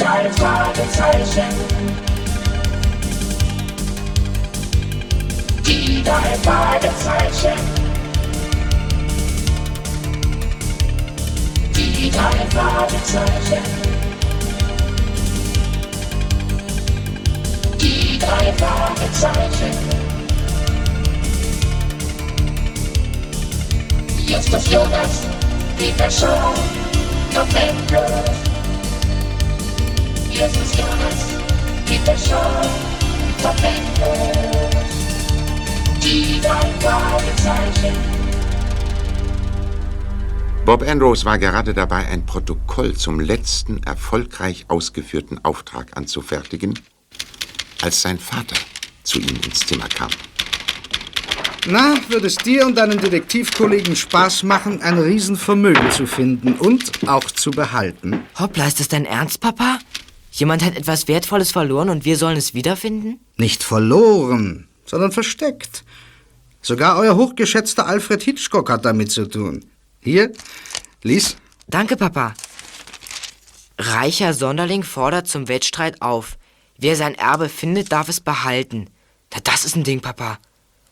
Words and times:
drei 0.00 0.30
Fragezeichen. 0.32 1.54
Die 5.66 6.02
drei 6.02 6.36
Fragezeichen. 6.42 7.58
Die 11.76 12.10
drei 12.10 12.46
Fragezeichen. 12.50 13.64
Die 17.78 18.18
drei 18.18 18.52
Fragezeichen. 18.54 19.74
Jetzt 24.26 24.52
ist 24.54 24.68
Jonas, 24.72 25.26
die 25.78 25.92
Person, 25.92 26.54
noch 27.34 27.54
endlos. 27.54 28.49
Jonas, 30.32 31.26
die 31.88 31.98
Person, 31.98 32.38
noch 33.42 33.56
endlos. 33.62 34.40
Die 36.02 36.40
drei 36.40 36.70
Fragezeichen. 36.80 37.96
Bob 40.64 40.86
Andrews 40.86 41.24
war 41.24 41.38
gerade 41.38 41.74
dabei, 41.74 42.06
ein 42.06 42.24
Protokoll 42.26 42.94
zum 42.94 43.18
letzten 43.18 43.82
erfolgreich 43.82 44.66
ausgeführten 44.68 45.44
Auftrag 45.44 45.96
anzufertigen, 45.96 46.78
als 47.82 48.02
sein 48.02 48.18
Vater 48.18 48.56
zu 49.02 49.18
ihm 49.18 49.36
ins 49.44 49.60
Zimmer 49.60 49.88
kam. 49.88 50.10
Na, 51.66 51.94
wird 52.08 52.24
es 52.24 52.36
dir 52.36 52.66
und 52.66 52.76
deinen 52.76 52.98
Detektivkollegen 52.98 53.94
Spaß 53.94 54.44
machen, 54.44 54.80
ein 54.80 54.98
Riesenvermögen 54.98 55.90
zu 55.90 56.06
finden 56.06 56.54
und 56.54 57.08
auch 57.08 57.30
zu 57.30 57.50
behalten? 57.50 58.22
Hoppla, 58.38 58.66
ist 58.66 58.80
das 58.80 58.88
dein 58.88 59.04
Ernst, 59.04 59.40
Papa? 59.40 59.78
Jemand 60.30 60.64
hat 60.64 60.76
etwas 60.76 61.08
Wertvolles 61.08 61.50
verloren 61.50 61.90
und 61.90 62.04
wir 62.04 62.16
sollen 62.16 62.36
es 62.36 62.54
wiederfinden? 62.54 63.20
Nicht 63.36 63.62
verloren, 63.62 64.68
sondern 64.86 65.12
versteckt. 65.12 65.84
Sogar 66.62 66.98
euer 66.98 67.16
hochgeschätzter 67.16 67.86
Alfred 67.86 68.22
Hitchcock 68.22 68.70
hat 68.70 68.84
damit 68.84 69.10
zu 69.10 69.26
tun. 69.26 69.64
Hier, 70.00 70.32
lies. 71.02 71.36
Danke, 71.66 71.96
Papa. 71.96 72.34
Reicher 73.78 74.34
Sonderling 74.34 74.82
fordert 74.82 75.26
zum 75.26 75.48
Wettstreit 75.48 76.02
auf. 76.02 76.36
Wer 76.78 76.96
sein 76.96 77.14
Erbe 77.14 77.48
findet, 77.48 77.92
darf 77.92 78.08
es 78.08 78.20
behalten. 78.20 78.88
Das 79.44 79.64
ist 79.64 79.76
ein 79.76 79.84
Ding, 79.84 80.00
Papa. 80.00 80.38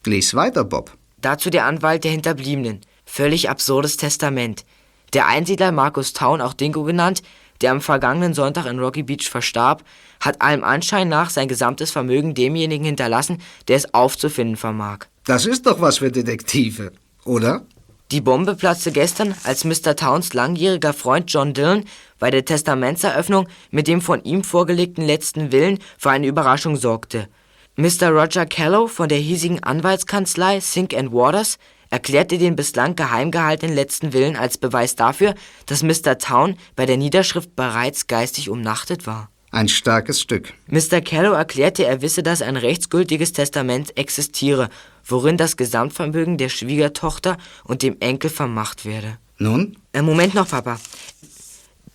Lies 0.05 0.34
weiter, 0.34 0.64
Bob. 0.64 0.97
Dazu 1.20 1.50
der 1.50 1.67
Anwalt 1.67 2.05
der 2.05 2.12
Hinterbliebenen. 2.12 2.80
Völlig 3.05 3.50
absurdes 3.50 3.97
Testament. 3.97 4.64
Der 5.12 5.27
Einsiedler 5.27 5.73
Markus 5.73 6.12
Town, 6.12 6.41
auch 6.41 6.55
Dingo 6.55 6.84
genannt, 6.84 7.23
der 7.61 7.73
am 7.73 7.81
vergangenen 7.81 8.34
Sonntag 8.34 8.67
in 8.67 8.78
Rocky 8.78 9.03
Beach 9.03 9.28
verstarb, 9.28 9.84
hat 10.20 10.41
allem 10.41 10.64
Anschein 10.64 11.09
nach 11.09 11.31
sein 11.31 11.48
gesamtes 11.48 11.91
Vermögen 11.91 12.34
demjenigen 12.34 12.84
hinterlassen, 12.84 13.41
der 13.69 13.77
es 13.77 13.95
aufzufinden 13.95 14.56
vermag. 14.56 15.06
Das 15.25 15.47
ist 15.47 15.67
doch 15.67 15.81
was 15.81 15.98
für 15.98 16.11
Detektive, 16.11 16.92
oder? 17.25 17.62
Die 18.11 18.23
Bombe 18.23 18.55
platzte 18.55 18.91
gestern, 18.91 19.34
als 19.45 19.64
Mr. 19.64 19.95
Towns 19.95 20.33
langjähriger 20.33 20.95
Freund 20.95 21.31
John 21.31 21.53
Dillon 21.53 21.84
bei 22.19 22.31
der 22.31 22.47
Testamentseröffnung 22.47 23.48
mit 23.70 23.86
dem 23.86 24.01
von 24.01 24.25
ihm 24.25 24.45
vorgelegten 24.45 25.05
letzten 25.05 25.53
Willen 25.53 25.79
für 25.98 26.11
eine 26.11 26.27
Überraschung 26.27 26.77
sorgte. 26.77 27.29
Mr. 27.77 28.09
Roger 28.09 28.47
Callow 28.47 28.89
von 28.89 29.11
der 29.11 29.19
hiesigen 29.19 29.62
Anwaltskanzlei 29.62 30.61
Sink 30.61 30.95
and 30.95 31.12
Waters 31.12 31.59
erklärte 31.91 32.39
den 32.39 32.56
bislang 32.56 32.97
geheim 32.97 33.31
gehaltenen 33.31 33.75
letzten 33.75 34.12
Willen 34.12 34.36
als 34.36 34.58
Beweis 34.58 34.97
dafür, 34.97 35.34
dass 35.67 35.83
Mr. 35.83 36.19
Town 36.19 36.56
bei 36.77 36.86
der 36.86 36.97
Niederschrift 36.97 37.56
bereits 37.56 38.06
geistig 38.06 38.50
umnachtet 38.50 39.06
war. 39.06 39.30
Ein 39.50 39.69
starkes 39.69 40.20
Stück. 40.20 40.53
Mr. 40.67 41.00
Callow 41.00 41.33
erklärte, 41.33 41.86
er 41.86 42.03
wisse, 42.03 42.22
dass 42.22 42.42
ein 42.42 42.56
rechtsgültiges 42.56 43.33
Testament 43.33 43.97
existiere, 43.97 44.69
worin 45.05 45.39
das 45.39 45.56
Gesamtvermögen 45.56 46.36
der 46.36 46.51
Schwiegertochter 46.51 47.39
und 47.64 47.83
dem 47.83 47.96
Enkel 48.01 48.29
vermacht 48.29 48.84
werde. 48.84 49.17
Nun? 49.39 49.77
Äh, 49.92 50.02
Moment 50.02 50.34
noch, 50.34 50.48
Papa. 50.48 50.79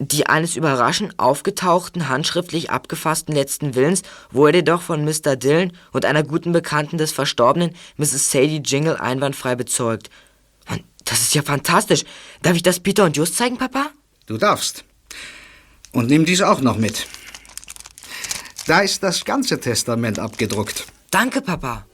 Die 0.06 0.28
eines 0.28 0.58
überraschend 0.58 1.18
aufgetauchten, 1.18 2.10
handschriftlich 2.10 2.72
abgefassten 2.72 3.34
letzten 3.34 3.74
Willens 3.74 4.02
wurde 4.32 4.58
jedoch 4.58 4.82
von 4.82 5.06
Mr. 5.06 5.38
Dillon 5.38 5.72
und 5.94 6.04
einer 6.04 6.24
guten 6.24 6.52
Bekannten 6.52 6.98
des 6.98 7.14
Verstorbenen, 7.14 7.74
Mrs. 7.96 8.30
Sadie 8.32 8.62
Jingle, 8.62 8.98
einwandfrei 8.98 9.56
bezeugt. 9.56 10.10
Mann, 10.68 10.84
das 11.06 11.22
ist 11.22 11.36
ja 11.36 11.42
fantastisch. 11.42 12.04
Darf 12.42 12.58
ich 12.58 12.64
das 12.64 12.82
Peter 12.82 13.06
und 13.06 13.16
Just 13.16 13.38
zeigen, 13.38 13.58
Papa? 13.58 13.92
Du 14.26 14.38
darfst. 14.38 14.84
Und 15.94 16.08
nimm 16.08 16.26
dies 16.26 16.42
auch 16.42 16.60
noch 16.60 16.78
mit. 16.78 17.08
Da 18.68 18.80
ist 18.80 19.04
das 19.04 19.24
ganze 19.24 19.60
Testament 19.60 20.20
abgedruckt. 20.20 20.86
Danke, 21.12 21.42
Papa. 21.42 21.86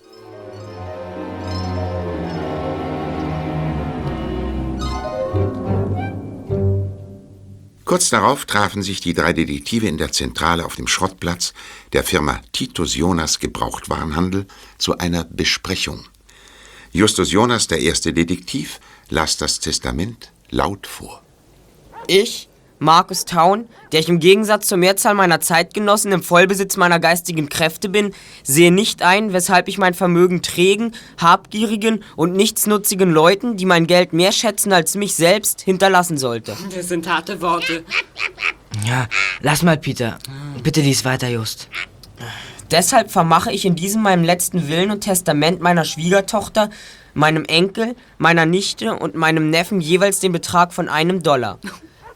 Kurz 7.89 8.11
darauf 8.11 8.45
trafen 8.45 8.83
sich 8.83 9.01
die 9.01 9.16
drei 9.16 9.33
Detektive 9.33 9.88
in 9.88 9.97
der 9.97 10.11
Zentrale 10.11 10.63
auf 10.63 10.75
dem 10.75 10.85
Schrottplatz 10.85 11.55
der 11.91 12.03
Firma 12.03 12.39
Titus 12.51 12.94
Jonas 12.94 13.39
Gebrauchtwarenhandel 13.39 14.45
zu 14.77 15.00
einer 15.00 15.23
Besprechung. 15.23 16.05
Justus 16.91 17.31
Jonas, 17.31 17.66
der 17.66 17.79
erste 17.79 18.13
Detektiv, 18.13 18.79
las 19.09 19.38
das 19.38 19.59
Testament 19.59 20.31
laut 20.51 20.85
vor. 20.85 21.23
Ich, 22.05 22.49
Markus 22.79 23.25
Town, 23.25 23.67
der 23.91 24.00
ich 24.00 24.09
im 24.09 24.19
Gegensatz 24.19 24.67
zur 24.67 24.78
Mehrzahl 24.78 25.13
meiner 25.13 25.41
Zeitgenossen 25.41 26.12
im 26.13 26.23
Vollbesitz 26.23 26.78
meiner 26.78 27.00
geistigen 27.00 27.50
Kräfte 27.50 27.90
bin, 27.90 28.13
sehe 28.44 28.72
nicht 28.72 29.03
ein, 29.03 29.34
weshalb 29.34 29.67
ich 29.67 29.78
mein 29.78 29.94
Vermögen 29.94 30.41
trägen, 30.41 30.95
habgierigen 31.19 32.03
und 32.16 32.34
nichtsnutzigen 32.34 33.12
Leuten, 33.12 33.57
die 33.57 33.66
mein 33.66 33.85
Geld 33.85 34.13
mehr 34.13 34.31
schätzen 34.31 34.72
als 34.72 34.95
mich 34.95 35.13
selbst, 35.13 35.62
hinterlassen 35.62 36.18
sollte. 36.18 36.56
Das 36.73 36.88
sind 36.88 37.07
harte 37.07 37.41
Worte. 37.41 37.84
Ja, 38.85 39.07
lass 39.41 39.62
mal, 39.62 39.78
Peter. 39.78 40.18
Bitte 40.63 40.81
lies 40.81 41.03
weiter, 41.03 41.28
Just. 41.28 41.68
Deshalb 42.72 43.12
vermache 43.12 43.51
ich 43.51 43.66
in 43.66 43.75
diesem 43.75 44.03
meinem 44.03 44.23
letzten 44.23 44.68
Willen 44.68 44.91
und 44.91 45.01
Testament 45.01 45.59
meiner 45.59 45.85
Schwiegertochter, 45.85 46.69
meinem 47.16 47.44
Enkel, 47.45 47.95
meiner 48.19 48.45
Nichte 48.45 48.94
und 48.94 49.16
meinem 49.16 49.50
Neffen 49.50 49.81
jeweils 49.81 50.19
den 50.19 50.31
Betrag 50.31 50.72
von 50.72 50.88
einem 50.88 51.23
Dollar. 51.23 51.59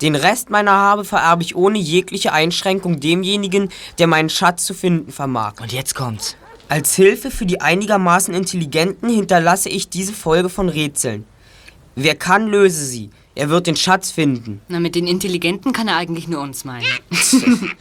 Den 0.02 0.16
Rest 0.16 0.50
meiner 0.50 0.72
Habe 0.72 1.06
vererbe 1.06 1.44
ich 1.44 1.56
ohne 1.56 1.78
jegliche 1.78 2.34
Einschränkung 2.34 3.00
demjenigen, 3.00 3.70
der 4.00 4.08
meinen 4.08 4.30
Schatz 4.30 4.66
zu 4.66 4.74
finden 4.74 5.12
vermag. 5.12 5.62
Und 5.62 5.72
jetzt 5.72 5.96
kommt's. 5.96 6.36
Als 6.70 6.96
Hilfe 6.96 7.30
für 7.30 7.46
die 7.46 7.62
einigermaßen 7.62 8.34
Intelligenten 8.34 9.10
hinterlasse 9.10 9.70
ich 9.70 9.90
diese 9.90 10.14
Folge 10.14 10.50
von 10.50 10.70
Rätseln. 10.70 11.26
Wer 11.96 12.16
kann, 12.16 12.48
löse 12.48 12.86
sie. 12.86 13.12
Er 13.36 13.50
wird 13.50 13.68
den 13.68 13.76
Schatz 13.76 14.12
finden. 14.12 14.62
Na, 14.68 14.80
mit 14.80 14.96
den 14.96 15.08
Intelligenten 15.08 15.74
kann 15.74 15.88
er 15.88 15.98
eigentlich 15.98 16.28
nur 16.28 16.42
uns 16.42 16.66
meinen. 16.66 16.88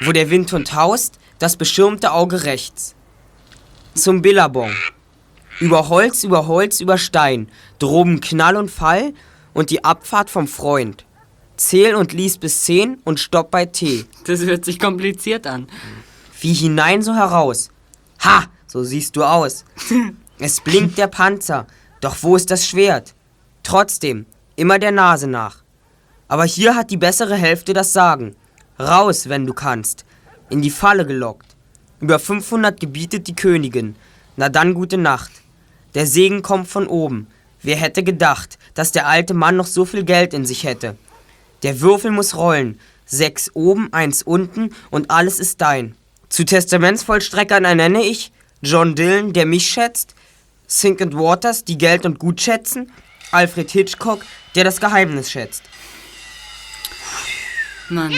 Wo 0.00 0.12
der 0.12 0.30
Windhund 0.30 0.74
haust, 0.74 1.18
das 1.38 1.56
beschirmte 1.56 2.12
Auge 2.12 2.44
rechts. 2.44 2.94
Zum 3.94 4.22
Billabong. 4.22 4.72
Über 5.60 5.88
Holz, 5.88 6.24
über 6.24 6.46
Holz, 6.46 6.80
über 6.80 6.98
Stein. 6.98 7.48
Droben 7.78 8.20
Knall 8.20 8.56
und 8.56 8.70
Fall 8.70 9.12
und 9.54 9.70
die 9.70 9.84
Abfahrt 9.84 10.30
vom 10.30 10.46
Freund. 10.48 11.04
Zähl 11.56 11.94
und 11.94 12.12
lies 12.12 12.38
bis 12.38 12.62
zehn 12.64 12.98
und 13.04 13.18
stopp 13.18 13.50
bei 13.50 13.66
T. 13.66 14.04
Das 14.24 14.40
hört 14.40 14.64
sich 14.64 14.78
kompliziert 14.78 15.46
an. 15.46 15.66
Wie 16.40 16.52
hinein 16.52 17.02
so 17.02 17.14
heraus. 17.14 17.70
Ha, 18.24 18.44
so 18.66 18.84
siehst 18.84 19.16
du 19.16 19.24
aus. 19.24 19.64
Es 20.40 20.60
blinkt 20.60 20.96
der 20.98 21.08
Panzer, 21.08 21.66
doch 22.00 22.16
wo 22.22 22.36
ist 22.36 22.52
das 22.52 22.64
Schwert? 22.64 23.12
Trotzdem, 23.64 24.24
immer 24.54 24.78
der 24.78 24.92
Nase 24.92 25.26
nach. 25.26 25.64
Aber 26.28 26.44
hier 26.44 26.76
hat 26.76 26.92
die 26.92 26.96
bessere 26.96 27.34
Hälfte 27.34 27.72
das 27.72 27.92
Sagen. 27.92 28.36
Raus, 28.78 29.28
wenn 29.28 29.46
du 29.46 29.52
kannst. 29.52 30.04
In 30.48 30.62
die 30.62 30.70
Falle 30.70 31.04
gelockt. 31.04 31.56
Über 32.00 32.20
500 32.20 32.78
gebietet 32.78 33.26
die 33.26 33.34
Königin. 33.34 33.96
Na 34.36 34.48
dann 34.48 34.74
gute 34.74 34.96
Nacht. 34.96 35.32
Der 35.94 36.06
Segen 36.06 36.42
kommt 36.42 36.68
von 36.68 36.86
oben. 36.86 37.26
Wer 37.62 37.76
hätte 37.76 38.02
gedacht, 38.02 38.58
dass 38.74 38.92
der 38.92 39.06
alte 39.06 39.34
Mann 39.34 39.56
noch 39.56 39.66
so 39.66 39.84
viel 39.84 40.04
Geld 40.04 40.34
in 40.34 40.44
sich 40.44 40.64
hätte? 40.64 40.96
Der 41.62 41.80
Würfel 41.80 42.10
muss 42.10 42.36
rollen. 42.36 42.78
Sechs 43.04 43.50
oben, 43.54 43.92
eins 43.92 44.22
unten 44.22 44.74
und 44.90 45.10
alles 45.10 45.38
ist 45.38 45.60
dein. 45.60 45.96
Zu 46.28 46.44
Testamentsvollstreckern 46.44 47.64
ernenne 47.64 48.02
ich 48.02 48.32
John 48.60 48.94
Dillon, 48.94 49.32
der 49.32 49.46
mich 49.46 49.66
schätzt, 49.66 50.14
Sink 50.66 51.00
and 51.00 51.14
Waters, 51.14 51.64
die 51.64 51.78
Geld 51.78 52.04
und 52.04 52.18
Gut 52.18 52.40
schätzen, 52.40 52.92
Alfred 53.30 53.70
Hitchcock, 53.70 54.24
der 54.54 54.64
das 54.64 54.80
Geheimnis 54.80 55.30
schätzt. 55.30 55.62
Mann, 57.88 58.14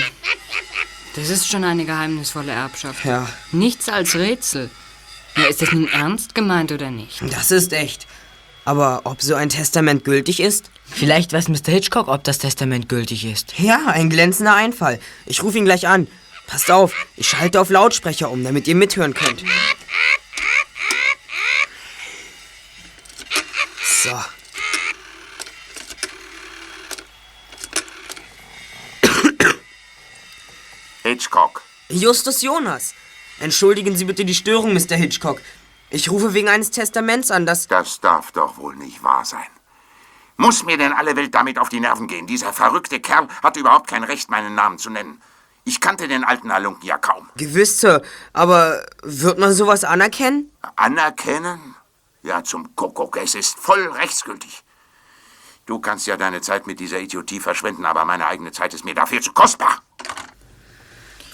das 1.14 1.31
ist 1.31 1.46
schon 1.46 1.62
eine 1.62 1.84
geheimnisvolle 1.84 2.50
Erbschaft. 2.50 3.04
Ja. 3.04 3.28
Nichts 3.52 3.88
als 3.88 4.16
Rätsel. 4.16 4.70
Ja, 5.37 5.44
ist 5.44 5.62
das 5.62 5.70
nun 5.70 5.88
ernst 5.88 6.34
gemeint 6.34 6.72
oder 6.72 6.90
nicht? 6.90 7.22
Das 7.31 7.52
ist 7.52 7.72
echt. 7.72 8.08
Aber 8.65 9.03
ob 9.05 9.23
so 9.23 9.35
ein 9.35 9.49
Testament 9.49 10.05
gültig 10.05 10.41
ist? 10.41 10.71
Vielleicht 10.85 11.33
weiß 11.33 11.49
Mr. 11.49 11.73
Hitchcock, 11.73 12.09
ob 12.09 12.25
das 12.25 12.39
Testament 12.39 12.89
gültig 12.89 13.25
ist. 13.25 13.59
Ja, 13.59 13.87
ein 13.87 14.11
glänzender 14.11 14.55
Einfall. 14.55 15.01
Ich 15.27 15.43
rufe 15.43 15.59
ihn 15.59 15.65
gleich 15.65 15.87
an. 15.89 16.09
Passt 16.47 16.71
auf, 16.71 16.95
ich 17.17 17.29
schalte 17.29 17.61
auf 17.61 17.71
Lautsprecher 17.71 18.31
um, 18.31 18.43
damit 18.43 18.67
ihr 18.67 18.75
mithören 18.75 19.15
könnt. 19.15 19.45
So. 24.03 24.19
Hitchcock. 31.03 31.62
Justus 31.89 32.43
Jonas. 32.43 32.95
Entschuldigen 33.39 33.97
Sie 33.97 34.05
bitte 34.05 34.25
die 34.25 34.35
Störung, 34.35 34.75
Mr. 34.75 34.97
Hitchcock. 34.97 35.41
Ich 35.90 36.10
rufe 36.10 36.34
wegen 36.34 36.48
eines 36.48 36.70
Testaments 36.70 37.31
an, 37.31 37.46
das... 37.46 37.66
Das 37.66 38.00
darf 38.00 38.31
doch 38.32 38.56
wohl 38.58 38.76
nicht 38.76 39.02
wahr 39.02 39.25
sein. 39.25 39.46
Muss 40.37 40.64
mir 40.64 40.78
denn 40.78 40.92
alle 40.92 41.16
Welt 41.16 41.34
damit 41.34 41.58
auf 41.58 41.69
die 41.69 41.81
Nerven 41.81 42.06
gehen? 42.06 42.26
Dieser 42.26 42.52
verrückte 42.52 43.00
Kerl 43.00 43.28
hat 43.42 43.56
überhaupt 43.56 43.88
kein 43.88 44.04
Recht, 44.04 44.31
meinen 44.31 44.54
Namen 44.54 44.78
zu 44.78 44.88
nennen. 44.88 45.20
Ich 45.64 45.81
kannte 45.81 46.08
den 46.08 46.25
alten 46.25 46.52
Halunken 46.52 46.87
ja 46.87 46.96
kaum. 46.96 47.28
Gewiss, 47.37 47.81
Sir. 47.81 48.02
Aber 48.32 48.87
wird 49.02 49.38
man 49.38 49.52
sowas 49.52 49.84
anerkennen? 49.84 50.50
Anerkennen? 50.76 51.75
Ja, 52.22 52.42
zum 52.44 52.75
Kuckuck, 52.76 53.16
es 53.16 53.34
ist 53.34 53.58
voll 53.58 53.87
rechtsgültig. 53.88 54.62
Du 55.66 55.78
kannst 55.78 56.06
ja 56.06 56.16
deine 56.16 56.40
Zeit 56.40 56.66
mit 56.66 56.81
dieser 56.81 56.98
Idiotie 56.98 57.40
verschwenden, 57.40 57.84
aber 57.84 58.04
meine 58.04 58.26
eigene 58.26 58.52
Zeit 58.52 58.75
ist 58.75 58.84
mir 58.84 58.94
dafür 58.94 59.20
zu 59.20 59.32
kostbar. 59.32 59.82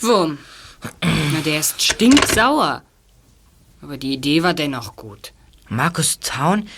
Wurm. 0.01 0.39
Na, 1.03 1.41
der 1.45 1.61
ist 1.61 1.81
stinksauer. 1.81 2.83
Aber 3.87 3.99
die 3.99 4.15
Idee 4.15 4.43
war 4.43 4.53
dennoch 4.53 4.97
gut. 4.97 5.33
Markus 5.69 6.19
Town 6.19 6.69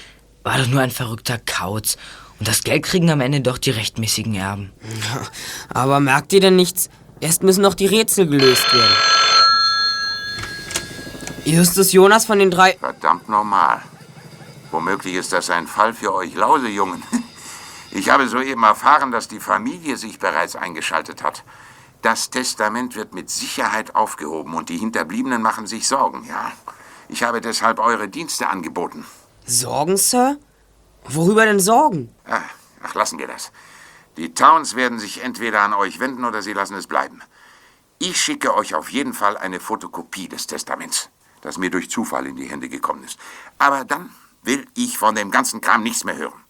war 0.43 0.59
doch 0.59 0.67
nur 0.67 0.83
ein 0.83 0.91
verrückter 0.91 1.39
Kauz. 1.39 1.97
Und 2.39 2.47
das 2.47 2.63
Geld 2.65 2.83
kriegen 2.83 3.09
am 3.11 3.23
Ende 3.23 3.41
doch 3.41 3.57
die 3.57 3.71
rechtmäßigen 3.71 4.35
Erben. 4.35 4.75
Aber 5.73 6.01
merkt 6.01 6.35
ihr 6.35 6.41
denn 6.41 6.55
nichts? 6.55 6.91
Erst 7.21 7.43
müssen 7.45 7.63
noch 7.63 7.73
die 7.73 7.87
Rätsel 7.87 8.27
gelöst 8.27 8.71
werden. 8.75 8.95
Justus 11.47 11.93
Jonas 11.93 12.27
von 12.27 12.41
den 12.41 12.51
drei... 12.51 12.75
Verdammt 12.75 13.27
normal. 13.31 13.81
Womöglich 14.71 15.15
ist 15.15 15.33
das 15.33 15.49
ein 15.49 15.67
Fall 15.67 15.95
für 15.95 16.13
euch 16.13 16.35
Lausejungen. 16.35 17.03
Ich 17.91 18.11
habe 18.11 18.29
soeben 18.29 18.65
erfahren, 18.65 19.13
dass 19.13 19.29
die 19.29 19.41
Familie 19.41 19.97
sich 19.97 20.19
bereits 20.19 20.57
eingeschaltet 20.57 21.23
hat. 21.23 21.43
Das 22.03 22.29
Testament 22.29 22.97
wird 22.97 23.15
mit 23.15 23.31
Sicherheit 23.31 23.95
aufgehoben 23.95 24.53
und 24.53 24.69
die 24.69 24.77
Hinterbliebenen 24.77 25.41
machen 25.41 25.67
sich 25.67 25.89
Sorgen, 25.89 26.27
ja. 26.29 26.53
Ich 27.09 27.23
habe 27.23 27.41
deshalb 27.41 27.79
eure 27.79 28.09
Dienste 28.09 28.49
angeboten. 28.49 29.05
Sorgen, 29.47 29.97
Sir? 29.97 30.39
Worüber 31.05 31.47
denn 31.47 31.61
Sorgen? 31.61 32.15
Ah, 32.27 32.43
ach, 32.83 32.95
lassen 32.95 33.19
wir 33.19 33.27
das. 33.27 33.51
Die 34.17 34.35
Towns 34.35 34.75
werden 34.75 34.99
sich 34.99 35.23
entweder 35.23 35.61
an 35.63 35.73
euch 35.75 36.01
wenden 36.01 36.25
oder 36.25 36.43
sie 36.43 36.53
lassen 36.53 36.75
es 36.75 36.87
bleiben. 36.87 37.23
Ich 37.99 38.21
schicke 38.21 38.55
euch 38.55 38.75
auf 38.75 38.91
jeden 38.91 39.15
Fall 39.15 39.37
eine 39.37 39.59
Fotokopie 39.59 40.29
des 40.29 40.47
Testaments, 40.47 41.09
das 41.41 41.57
mir 41.57 41.71
durch 41.71 41.91
Zufall 41.91 42.27
in 42.27 42.37
die 42.37 42.47
Hände 42.47 42.69
gekommen 42.69 43.05
ist. 43.05 43.19
Aber 43.59 43.85
dann 43.85 44.11
will 44.43 44.67
ich 44.75 44.99
von 44.99 45.15
dem 45.15 45.31
ganzen 45.31 45.61
Kram 45.61 45.83
nichts 45.83 46.05
mehr 46.05 46.17
hören. 46.17 46.45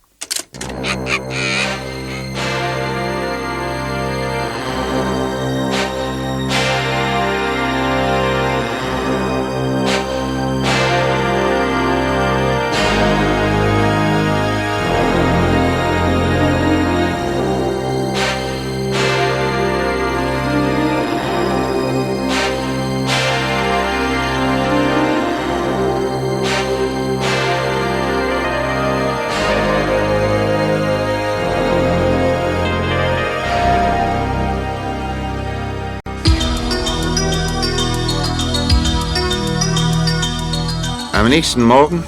Am 41.28 41.34
nächsten 41.34 41.62
Morgen, 41.62 42.02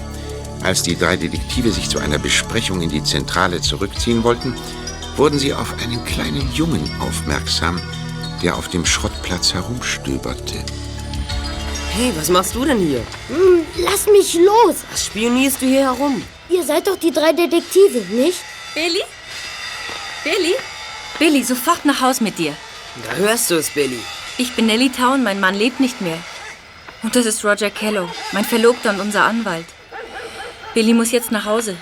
als 0.62 0.82
die 0.82 0.96
drei 0.96 1.14
Detektive 1.14 1.70
sich 1.72 1.90
zu 1.90 1.99
einer 1.99 2.19
Besprechung 2.19 2.81
in 2.81 2.88
die 2.88 3.05
Zentrale 3.05 3.61
zurückziehen 3.61 4.25
wollten, 4.25 4.56
wurden 5.19 5.38
sie 5.38 5.52
auf 5.52 5.75
einen 5.82 6.02
kleinen 6.06 6.50
Jungen 6.55 6.90
aufmerksam, 7.02 7.78
der 8.43 8.56
auf 8.56 8.69
dem 8.69 8.87
Schrottplatz 8.87 9.52
herumstöberte. 9.52 10.55
Hey, 11.90 12.12
was 12.17 12.31
machst 12.31 12.55
du 12.55 12.64
denn 12.64 12.78
hier? 12.78 13.02
Hm, 13.28 13.67
lass 13.76 14.06
mich 14.06 14.32
los! 14.37 14.76
Was 14.90 15.05
spionierst 15.05 15.61
du 15.61 15.67
hier 15.67 15.82
herum? 15.82 16.22
Ihr 16.49 16.62
seid 16.62 16.87
doch 16.87 16.96
die 16.96 17.12
drei 17.12 17.34
Detektive, 17.34 17.99
nicht? 18.14 18.38
Billy? 18.72 19.02
Billy? 20.25 20.55
Billy, 21.19 21.44
sofort 21.44 21.84
nach 21.84 22.00
Haus 22.00 22.22
mit 22.22 22.38
dir. 22.38 22.55
Da 23.06 23.17
hörst 23.17 23.50
du 23.50 23.56
es, 23.56 23.69
Billy. 23.69 24.00
Ich 24.38 24.56
bin 24.56 24.64
Nellie 24.64 24.90
Town, 24.90 25.22
mein 25.22 25.40
Mann 25.40 25.56
lebt 25.56 25.78
nicht 25.78 26.00
mehr. 26.00 26.17
Und 27.02 27.17
das 27.17 27.26
ist 27.26 27.44
Roger 27.44 27.70
Kello, 27.70 28.08
mein 28.32 28.44
Verlobter 28.44 28.91
und 28.91 29.00
unser 29.00 29.25
Anwalt. 29.25 29.67
Billy 30.75 30.93
muss 30.94 31.12
jetzt 31.12 31.32
nach 31.32 31.47
Hause. 31.47 31.76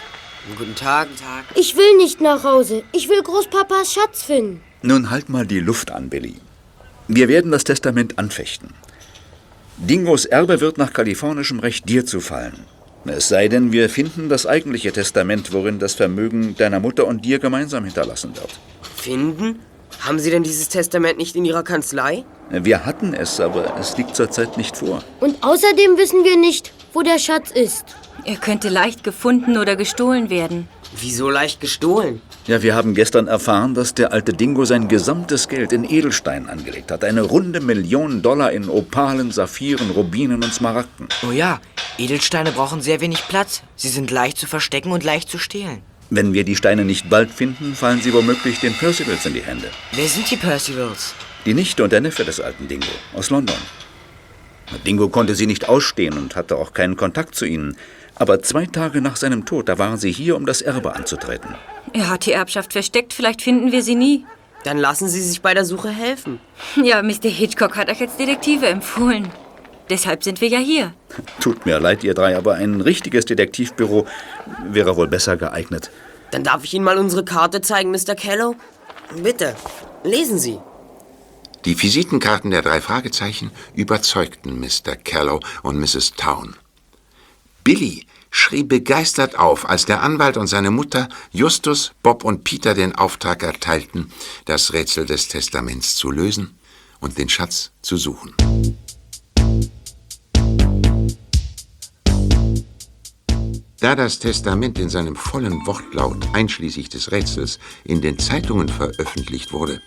Guten 0.56 0.75
Tag. 0.75 1.09
Tag. 1.17 1.44
Ich 1.56 1.76
will 1.76 1.97
nicht 1.97 2.20
nach 2.20 2.44
Hause. 2.44 2.85
Ich 2.93 3.09
will 3.09 3.23
Großpapas 3.23 3.93
Schatz 3.93 4.23
finden. 4.23 4.62
Nun 4.82 5.11
halt 5.11 5.29
mal 5.29 5.47
die 5.47 5.61
Luft 5.61 5.91
an, 5.91 6.09
Billy. 6.09 6.37
Wir 7.09 7.29
werden 7.29 7.50
das 7.50 7.65
Testament 7.65 8.19
anfechten. 8.19 8.70
Dingos 9.76 10.25
Erbe 10.25 10.61
wird 10.61 10.79
nach 10.79 10.93
kalifornischem 10.93 11.59
Recht 11.59 11.88
dir 11.88 12.06
zufallen. 12.06 12.64
Es 13.05 13.29
sei 13.29 13.49
denn, 13.49 13.73
wir 13.73 13.88
finden 13.88 14.29
das 14.29 14.47
eigentliche 14.47 14.93
Testament, 14.93 15.53
worin 15.53 15.79
das 15.79 15.94
Vermögen 15.94 16.56
deiner 16.56 16.81
Mutter 16.81 17.06
und 17.06 17.25
dir 17.25 17.38
gemeinsam 17.38 17.85
hinterlassen 17.85 18.37
wird. 18.37 18.59
Finden? 18.97 19.61
Haben 20.00 20.19
Sie 20.19 20.31
denn 20.31 20.43
dieses 20.43 20.69
Testament 20.69 21.19
nicht 21.19 21.37
in 21.37 21.44
Ihrer 21.44 21.62
Kanzlei? 21.62 22.25
Wir 22.50 22.87
hatten 22.87 23.14
es, 23.14 23.40
aber 23.40 23.76
es 23.79 23.96
liegt 23.99 24.17
zurzeit 24.17 24.56
nicht 24.56 24.76
vor. 24.76 25.02
Und 25.20 25.43
außerdem 25.43 25.99
wissen 25.99 26.25
wir 26.25 26.37
nicht, 26.37 26.73
wo 26.93 27.02
der 27.02 27.19
Schatz 27.19 27.50
ist. 27.50 27.85
Er 28.25 28.37
könnte 28.37 28.69
leicht 28.69 29.05
gefunden 29.05 29.58
oder 29.58 29.76
gestohlen 29.76 30.31
werden. 30.31 30.69
Wieso 30.99 31.29
leicht 31.29 31.61
gestohlen? 31.61 32.23
Ja, 32.46 32.62
wir 32.62 32.75
haben 32.75 32.94
gestern 32.94 33.26
erfahren, 33.26 33.75
dass 33.75 33.93
der 33.93 34.12
alte 34.12 34.32
Dingo 34.32 34.64
sein 34.64 34.88
gesamtes 34.88 35.49
Geld 35.49 35.73
in 35.73 35.85
Edelsteinen 35.85 36.49
angelegt 36.49 36.90
hat. 36.90 37.05
Eine 37.05 37.23
runde 37.23 37.61
Million 37.61 38.23
Dollar 38.23 38.52
in 38.52 38.68
Opalen, 38.71 39.30
Saphiren, 39.30 39.90
Rubinen 39.90 40.42
und 40.42 40.54
Smaragden. 40.54 41.09
Oh 41.28 41.33
ja, 41.33 41.61
Edelsteine 41.99 42.52
brauchen 42.52 42.80
sehr 42.80 43.00
wenig 43.00 43.28
Platz. 43.28 43.62
Sie 43.76 43.88
sind 43.88 44.11
leicht 44.11 44.38
zu 44.38 44.47
verstecken 44.47 44.92
und 44.92 45.04
leicht 45.04 45.28
zu 45.28 45.37
stehlen. 45.37 45.83
Wenn 46.11 46.33
wir 46.33 46.45
die 46.45 46.57
Steine 46.57 46.85
nicht 46.85 47.11
bald 47.11 47.31
finden, 47.31 47.75
fallen 47.75 48.00
sie 48.00 48.15
womöglich 48.15 48.61
den 48.61 48.73
Percivals 48.75 49.27
in 49.27 49.35
die 49.35 49.43
Hände. 49.43 49.69
Wer 49.93 50.09
sind 50.09 50.31
die 50.31 50.37
Percivals? 50.37 51.15
Die 51.45 51.55
Nichte 51.55 51.85
und 51.85 51.93
der 51.93 52.00
Neffe 52.00 52.25
des 52.25 52.41
alten 52.41 52.67
Dingo 52.67 52.87
aus 53.15 53.29
London. 53.31 53.57
Dingo 54.87 55.09
konnte 55.09 55.35
sie 55.35 55.47
nicht 55.47 55.69
ausstehen 55.69 56.17
und 56.17 56.37
hatte 56.37 56.57
auch 56.57 56.73
keinen 56.73 56.97
Kontakt 56.97 57.35
zu 57.35 57.45
ihnen. 57.45 57.77
Aber 58.15 58.43
zwei 58.43 58.67
Tage 58.67 59.00
nach 59.00 59.17
seinem 59.17 59.45
Tod, 59.45 59.69
da 59.69 59.79
waren 59.79 59.97
sie 59.97 60.11
hier, 60.11 60.37
um 60.37 60.47
das 60.47 60.62
Erbe 60.62 60.95
anzutreten. 60.95 61.55
Er 61.93 62.11
hat 62.11 62.27
die 62.27 62.33
Erbschaft 62.33 62.73
versteckt, 62.73 63.12
vielleicht 63.12 63.43
finden 63.43 63.71
wir 63.73 63.83
sie 63.83 63.95
nie. 63.95 64.25
Dann 64.65 64.77
lassen 64.77 65.09
Sie 65.09 65.23
sich 65.23 65.41
bei 65.41 65.55
der 65.55 65.65
Suche 65.65 65.88
helfen. 65.88 66.41
Ja, 66.83 67.03
Mr. 67.03 67.29
Hitchcock 67.29 67.77
hat 67.77 67.88
euch 67.88 68.00
als 68.00 68.17
Detektive 68.17 68.67
empfohlen. 68.67 69.29
Deshalb 69.90 70.23
sind 70.23 70.40
wir 70.40 70.49
ja 70.49 70.59
hier. 70.59 70.95
Tut 71.40 71.64
mir 71.66 71.80
leid, 71.80 72.04
ihr 72.04 72.14
drei, 72.14 72.37
aber 72.37 72.54
ein 72.54 72.80
richtiges 72.80 73.25
Detektivbüro 73.25 74.07
wäre 74.64 74.97
wohl 74.97 75.09
besser 75.09 75.37
geeignet. 75.37 75.90
Dann 76.30 76.45
darf 76.45 76.64
ich 76.64 76.75
Ihnen 76.75 76.85
mal 76.85 76.99
unsere 76.99 77.25
Karte 77.25 77.61
zeigen, 77.61 77.90
Mr. 77.90 78.14
Kello? 78.14 78.54
Bitte, 79.23 79.57
lesen 80.04 80.38
Sie. 80.38 80.59
Die 81.64 81.83
Visitenkarten 81.83 82.50
der 82.50 82.62
drei 82.62 82.80
Fragezeichen 82.80 83.50
überzeugten 83.75 84.61
Mr. 84.61 84.97
Callow 84.97 85.40
und 85.62 85.78
Mrs. 85.78 86.12
Town. 86.16 86.57
Billy 87.64 88.07
schrie 88.30 88.62
begeistert 88.62 89.38
auf, 89.38 89.68
als 89.68 89.85
der 89.85 90.02
Anwalt 90.02 90.37
und 90.37 90.47
seine 90.47 90.71
Mutter 90.71 91.09
Justus, 91.33 91.92
Bob 92.02 92.25
und 92.25 92.45
Peter 92.45 92.75
den 92.75 92.95
Auftrag 92.95 93.42
erteilten, 93.42 94.12
das 94.45 94.73
Rätsel 94.73 95.07
des 95.07 95.28
Testaments 95.28 95.97
zu 95.97 96.11
lösen 96.11 96.59
und 97.00 97.18
den 97.18 97.28
Schatz 97.28 97.73
zu 97.83 97.97
suchen. 97.97 98.35
Da 103.80 103.94
das 103.94 104.18
Testament 104.18 104.76
in 104.80 104.88
seinem 104.88 105.14
vollen 105.14 105.64
Wortlaut, 105.64 106.26
einschließlich 106.32 106.88
des 106.88 107.12
Rätsels, 107.12 107.61
in 107.85 108.00
den 108.00 108.18
Zeitungen 108.18 108.68
veröffentlicht 108.68 109.52
wurde, 109.52 109.80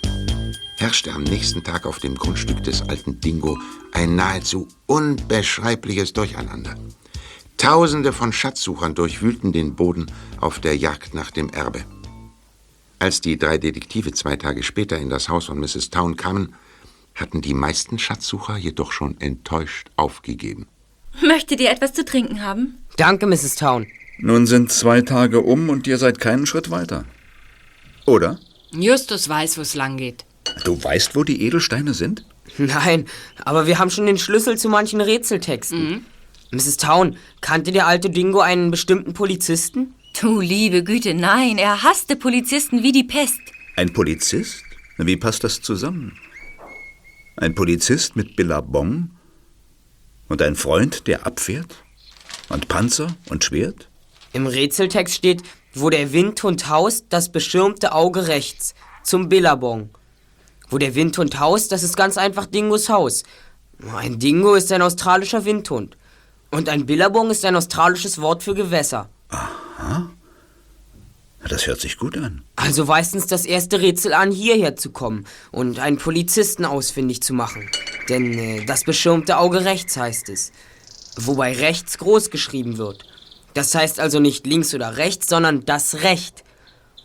herrschte 0.78 1.12
am 1.12 1.24
nächsten 1.24 1.62
Tag 1.62 1.86
auf 1.86 2.00
dem 2.00 2.16
Grundstück 2.16 2.64
des 2.64 2.84
alten 2.84 3.20
Dingo 3.20 3.58
ein 3.92 4.16
nahezu 4.16 4.70
unbeschreibliches 4.86 6.14
Durcheinander. 6.14 6.76
Tausende 7.58 8.14
von 8.14 8.32
Schatzsuchern 8.32 8.96
durchwühlten 8.96 9.52
den 9.52 9.76
Boden 9.76 10.06
auf 10.40 10.60
der 10.60 10.78
Jagd 10.78 11.14
nach 11.14 11.30
dem 11.30 11.50
Erbe. 11.50 11.84
Als 12.98 13.20
die 13.20 13.38
drei 13.38 13.58
Detektive 13.58 14.14
zwei 14.14 14.38
Tage 14.38 14.64
später 14.64 14.98
in 15.00 15.10
das 15.10 15.28
Haus 15.28 15.48
von 15.48 15.60
Mrs. 15.60 15.90
Town 15.90 16.16
kamen, 16.16 16.56
hatten 17.14 17.42
die 17.42 17.54
meisten 17.54 18.00
Schatzsucher 18.00 18.56
jedoch 18.56 18.94
schon 18.94 19.20
enttäuscht 19.20 19.90
aufgegeben. 19.98 20.68
Möchtet 21.22 21.60
ihr 21.60 21.72
etwas 21.72 21.94
zu 21.94 22.06
trinken 22.06 22.42
haben? 22.42 22.78
Danke, 23.02 23.26
Mrs. 23.26 23.56
Town. 23.56 23.88
Nun 24.20 24.46
sind 24.46 24.72
zwei 24.72 25.02
Tage 25.02 25.42
um 25.42 25.70
und 25.70 25.88
ihr 25.88 25.98
seid 25.98 26.20
keinen 26.20 26.46
Schritt 26.46 26.70
weiter. 26.70 27.06
Oder? 28.06 28.40
Justus 28.74 29.28
weiß, 29.28 29.58
wo 29.58 29.62
es 29.62 29.74
lang 29.74 29.98
geht. 29.98 30.24
Du 30.66 30.84
weißt, 30.84 31.16
wo 31.16 31.24
die 31.24 31.42
Edelsteine 31.42 31.96
sind? 31.96 32.28
Nein, 32.60 33.06
aber 33.44 33.66
wir 33.66 33.80
haben 33.80 33.90
schon 33.90 34.06
den 34.06 34.20
Schlüssel 34.20 34.56
zu 34.56 34.70
manchen 34.70 35.02
Rätseltexten. 35.02 36.06
Mrs. 36.52 36.78
Town, 36.78 37.18
kannte 37.42 37.72
der 37.72 37.88
alte 37.88 38.12
Dingo 38.12 38.40
einen 38.40 38.70
bestimmten 38.70 39.14
Polizisten? 39.14 39.96
Du 40.20 40.40
liebe 40.40 40.84
Güte, 40.84 41.16
nein, 41.16 41.58
er 41.58 41.82
hasste 41.82 42.16
Polizisten 42.16 42.84
wie 42.84 42.92
die 42.92 43.04
Pest. 43.04 43.40
Ein 43.78 43.94
Polizist? 43.94 44.62
Na, 44.98 45.08
Wie 45.08 45.18
passt 45.18 45.44
das 45.44 45.60
zusammen? 45.60 46.20
Ein 47.36 47.56
Polizist 47.56 48.16
mit 48.16 48.36
Billabong 48.36 49.10
und 50.28 50.42
ein 50.44 50.56
Freund, 50.56 51.08
der 51.08 51.26
abfährt? 51.26 51.84
Und 52.52 52.68
Panzer 52.68 53.08
und 53.30 53.44
Schwert? 53.44 53.88
Im 54.34 54.46
Rätseltext 54.46 55.16
steht, 55.16 55.42
wo 55.74 55.90
der 55.90 56.12
Windhund 56.12 56.70
haust, 56.70 57.06
das 57.10 57.32
beschirmte 57.32 57.94
Auge 57.94 58.28
rechts, 58.28 58.74
zum 59.04 59.30
Billabong. 59.30 59.90
Wo 60.70 60.78
der 60.78 60.96
Windhund 60.96 61.40
haust, 61.40 61.72
das 61.72 61.84
ist 61.84 61.96
ganz 61.96 62.18
einfach 62.18 62.46
Dingos 62.46 62.90
Haus. 62.90 63.24
Ein 63.96 64.20
Dingo 64.20 64.54
ist 64.54 64.72
ein 64.72 64.82
australischer 64.82 65.46
Windhund. 65.46 65.98
Und 66.52 66.70
ein 66.70 66.86
Billabong 66.86 67.30
ist 67.30 67.46
ein 67.46 67.56
australisches 67.56 68.20
Wort 68.20 68.44
für 68.44 68.54
Gewässer. 68.54 69.10
Das 71.48 71.66
hört 71.66 71.82
sich 71.82 71.98
gut 71.98 72.18
an. 72.18 72.44
Also 72.56 72.88
weist 72.88 73.16
uns 73.16 73.28
das 73.28 73.46
erste 73.46 73.82
Rätsel 73.82 74.14
an, 74.14 74.32
hierher 74.32 74.76
zu 74.76 74.92
kommen 74.92 75.26
und 75.52 75.80
einen 75.80 75.98
Polizisten 75.98 76.66
ausfindig 76.66 77.24
zu 77.24 77.34
machen. 77.34 77.70
Denn 78.10 78.38
äh, 78.38 78.66
das 78.66 78.84
beschirmte 78.84 79.38
Auge 79.38 79.66
rechts 79.66 79.98
heißt 79.98 80.30
es. 80.30 80.52
Wobei 81.18 81.54
rechts 81.54 81.98
groß 81.98 82.30
geschrieben 82.30 82.78
wird. 82.78 83.06
Das 83.54 83.76
heißt 83.76 84.00
also 84.00 84.20
nicht 84.20 84.48
links 84.48 84.74
oder 84.74 84.98
rechts, 84.98 85.28
sondern 85.28 85.66
das 85.66 86.04
Recht. 86.04 86.44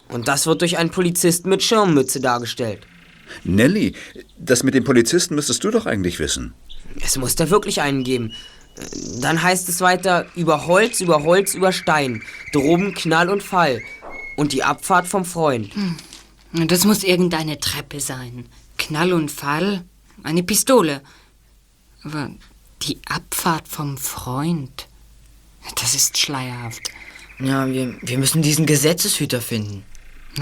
Und 0.08 0.28
das 0.28 0.46
wird 0.46 0.60
durch 0.60 0.78
einen 0.78 0.90
Polizisten 0.90 1.48
mit 1.48 1.62
Schirmmütze 1.62 2.20
dargestellt. 2.20 2.86
Nelly, 3.42 3.94
das 4.38 4.62
mit 4.62 4.74
dem 4.74 4.84
Polizisten 4.84 5.34
müsstest 5.34 5.64
du 5.64 5.70
doch 5.70 5.86
eigentlich 5.86 6.18
wissen. 6.20 6.54
Es 7.04 7.16
muss 7.18 7.34
da 7.34 7.50
wirklich 7.50 7.80
einen 7.80 8.04
geben. 8.04 8.32
Dann 9.20 9.42
heißt 9.42 9.68
es 9.68 9.80
weiter 9.80 10.26
über 10.36 10.66
Holz, 10.66 11.00
über 11.00 11.24
Holz, 11.24 11.54
über 11.54 11.72
Stein. 11.72 12.22
Droben 12.52 12.94
Knall 12.94 13.28
und 13.28 13.42
Fall. 13.42 13.82
Und 14.36 14.52
die 14.52 14.62
Abfahrt 14.62 15.08
vom 15.08 15.24
Freund. 15.24 15.72
Das 16.52 16.84
muss 16.84 17.02
irgendeine 17.02 17.58
Treppe 17.58 18.00
sein. 18.00 18.46
Knall 18.78 19.12
und 19.12 19.30
Fall, 19.30 19.84
eine 20.22 20.42
Pistole. 20.42 21.02
Aber 22.02 22.30
die 22.82 22.98
Abfahrt 23.06 23.68
vom 23.68 23.98
Freund, 23.98 24.86
das 25.80 25.94
ist 25.94 26.18
schleierhaft. 26.18 26.82
Ja, 27.38 27.66
wir, 27.66 27.96
wir 28.00 28.18
müssen 28.18 28.42
diesen 28.42 28.66
Gesetzeshüter 28.66 29.40
finden. 29.40 29.84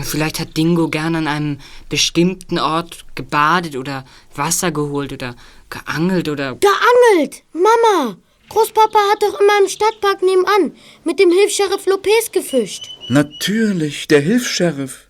Vielleicht 0.02 0.40
hat 0.40 0.56
Dingo 0.56 0.88
gern 0.88 1.14
an 1.14 1.28
einem 1.28 1.58
bestimmten 1.88 2.58
Ort 2.58 3.04
gebadet 3.14 3.76
oder 3.76 4.04
Wasser 4.34 4.72
geholt 4.72 5.12
oder 5.12 5.36
geangelt 5.70 6.28
oder... 6.28 6.56
Geangelt! 6.56 7.42
Mama! 7.52 8.16
Großpapa 8.48 8.98
hat 9.12 9.22
doch 9.22 9.40
immer 9.40 9.60
im 9.62 9.68
Stadtpark 9.68 10.22
nebenan 10.22 10.76
mit 11.04 11.18
dem 11.18 11.30
Hilfsheriff 11.30 11.86
Lopez 11.86 12.30
gefischt. 12.32 12.90
Natürlich, 13.08 14.08
der 14.08 14.20
Hilfs-Sheriff. 14.20 15.08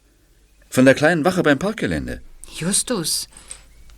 Von 0.68 0.84
der 0.84 0.94
kleinen 0.94 1.24
Wache 1.24 1.42
beim 1.42 1.58
Parkgelände. 1.58 2.20
Justus, 2.56 3.28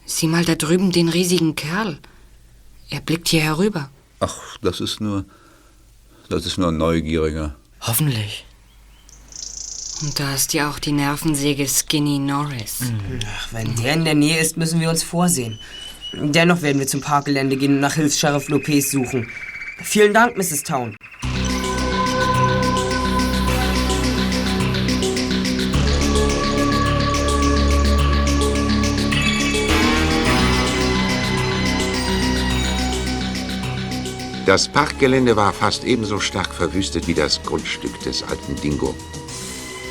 sieh 0.05 0.27
mal 0.27 0.45
da 0.45 0.55
drüben 0.55 0.93
den 0.93 1.09
riesigen 1.09 1.55
Kerl. 1.55 1.99
Er 2.91 3.01
blickt 3.01 3.29
hier 3.29 3.43
herüber. 3.43 3.91
Ach, 4.21 4.57
das 4.63 4.81
ist 4.81 5.01
nur. 5.01 5.25
Das 6.29 6.47
ist 6.47 6.59
nur 6.59 6.69
ein 6.69 6.77
Neugieriger. 6.77 7.55
Hoffentlich. 7.81 8.45
Und 10.03 10.19
da 10.19 10.35
ist 10.35 10.53
ja 10.55 10.71
auch 10.71 10.79
die 10.79 10.93
Nervensäge 10.93 11.67
Skinny 11.67 12.19
Norris. 12.19 12.81
Ach, 13.25 13.53
wenn 13.53 13.75
der 13.77 13.95
in 13.95 14.05
der 14.05 14.15
Nähe 14.15 14.41
ist, 14.41 14.57
müssen 14.57 14.81
wir 14.81 14.91
uns 14.91 15.03
vorsehen. 15.03 15.59
Dennoch 16.13 16.63
werden 16.63 16.79
wir 16.79 16.87
zum 16.87 17.01
Parkgelände 17.01 17.57
gehen 17.57 17.75
und 17.75 17.81
nach 17.81 17.95
Hilfs-Sheriff 17.95 18.49
Lopez 18.49 18.91
suchen. 18.91 19.29
Vielen 19.83 20.15
Dank, 20.15 20.37
Mrs. 20.37 20.63
Town. 20.63 20.97
Das 34.47 34.69
Parkgelände 34.69 35.35
war 35.35 35.53
fast 35.53 35.83
ebenso 35.83 36.21
stark 36.21 36.55
verwüstet 36.55 37.09
wie 37.09 37.15
das 37.15 37.43
Grundstück 37.43 37.99
des 38.05 38.23
alten 38.23 38.55
Dingo. 38.55 38.95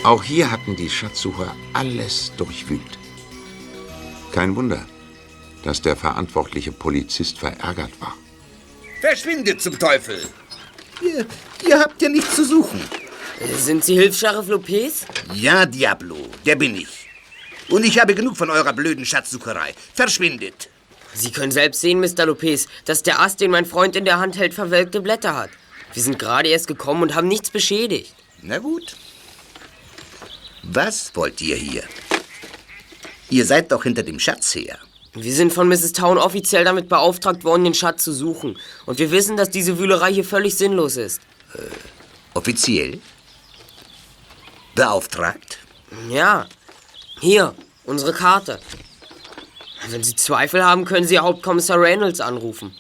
Auch 0.06 0.24
hier 0.24 0.50
hatten 0.50 0.78
die 0.78 0.90
Schatzsucher 0.90 1.54
alles 1.74 2.32
durchwühlt. 2.38 2.98
Kein 4.32 4.56
Wunder, 4.56 4.86
dass 5.64 5.82
der 5.82 5.98
verantwortliche 5.98 6.72
Polizist 6.72 7.38
verärgert 7.38 8.00
war. 8.00 8.16
Verschwindet 9.02 9.62
zum 9.62 9.78
Teufel! 9.78 10.22
Ihr, 11.02 11.26
ihr 11.68 11.78
habt 11.78 12.02
ja 12.02 12.08
nichts 12.08 12.38
zu 12.38 12.46
suchen. 12.46 12.80
Sind 13.58 13.84
Sie 13.84 13.96
Hilfs-Sheriff 13.96 14.48
Lopez? 14.48 15.06
Ja, 15.34 15.66
Diablo, 15.66 16.16
der 16.46 16.56
bin 16.56 16.76
ich. 16.76 17.10
Und 17.68 17.84
ich 17.84 18.00
habe 18.00 18.16
genug 18.16 18.38
von 18.38 18.50
eurer 18.50 18.72
blöden 18.72 19.06
Schatzsucherei. 19.06 19.74
Verschwindet! 19.94 20.70
Sie 21.16 21.32
können 21.32 21.52
selbst 21.52 21.82
sehen, 21.82 22.02
Mr. 22.02 22.26
Lopez, 22.26 22.68
dass 22.84 23.02
der 23.02 23.22
Ast, 23.22 23.40
den 23.40 23.50
mein 23.50 23.66
Freund 23.66 23.96
in 23.96 24.06
der 24.06 24.20
Hand 24.20 24.38
hält, 24.38 24.54
verwelkte 24.54 25.02
Blätter 25.02 25.36
hat. 25.36 25.50
Wir 25.94 26.04
sind 26.04 26.20
gerade 26.20 26.50
erst 26.50 26.68
gekommen 26.68 27.04
und 27.04 27.16
haben 27.16 27.30
nichts 27.30 27.50
beschädigt. 27.50 28.14
Na 28.42 28.60
gut. 28.60 28.98
Was 30.64 31.16
wollt 31.16 31.40
ihr 31.42 31.56
hier? 31.56 31.84
Ihr 33.30 33.46
seid 33.46 33.72
doch 33.72 33.84
hinter 33.84 34.04
dem 34.04 34.20
Schatz 34.20 34.54
her. 34.54 34.78
Wir 35.14 35.34
sind 35.34 35.54
von 35.54 35.70
Mrs. 35.70 35.94
Town 35.94 36.18
offiziell 36.18 36.66
damit 36.66 36.90
beauftragt 36.90 37.46
worden, 37.46 37.64
den 37.64 37.74
Schatz 37.74 38.04
zu 38.04 38.12
suchen. 38.12 38.58
Und 38.86 39.00
wir 39.00 39.12
wissen, 39.12 39.38
dass 39.38 39.50
diese 39.50 39.80
Wühlerei 39.80 40.14
hier 40.14 40.26
völlig 40.26 40.58
sinnlos 40.58 40.98
ist. 40.98 41.22
Offiziell? 42.34 43.00
Beauftragt? 44.76 45.60
Ja. 46.10 46.48
Hier, 47.22 47.56
unsere 47.86 48.12
Karte. 48.12 48.60
Wenn 49.90 50.04
Sie 50.04 50.16
Zweifel 50.16 50.64
haben, 50.64 50.86
können 50.86 51.08
Sie 51.08 51.20
Hauptkommissar 51.20 51.80
Reynolds 51.80 52.20
anrufen. 52.20 52.76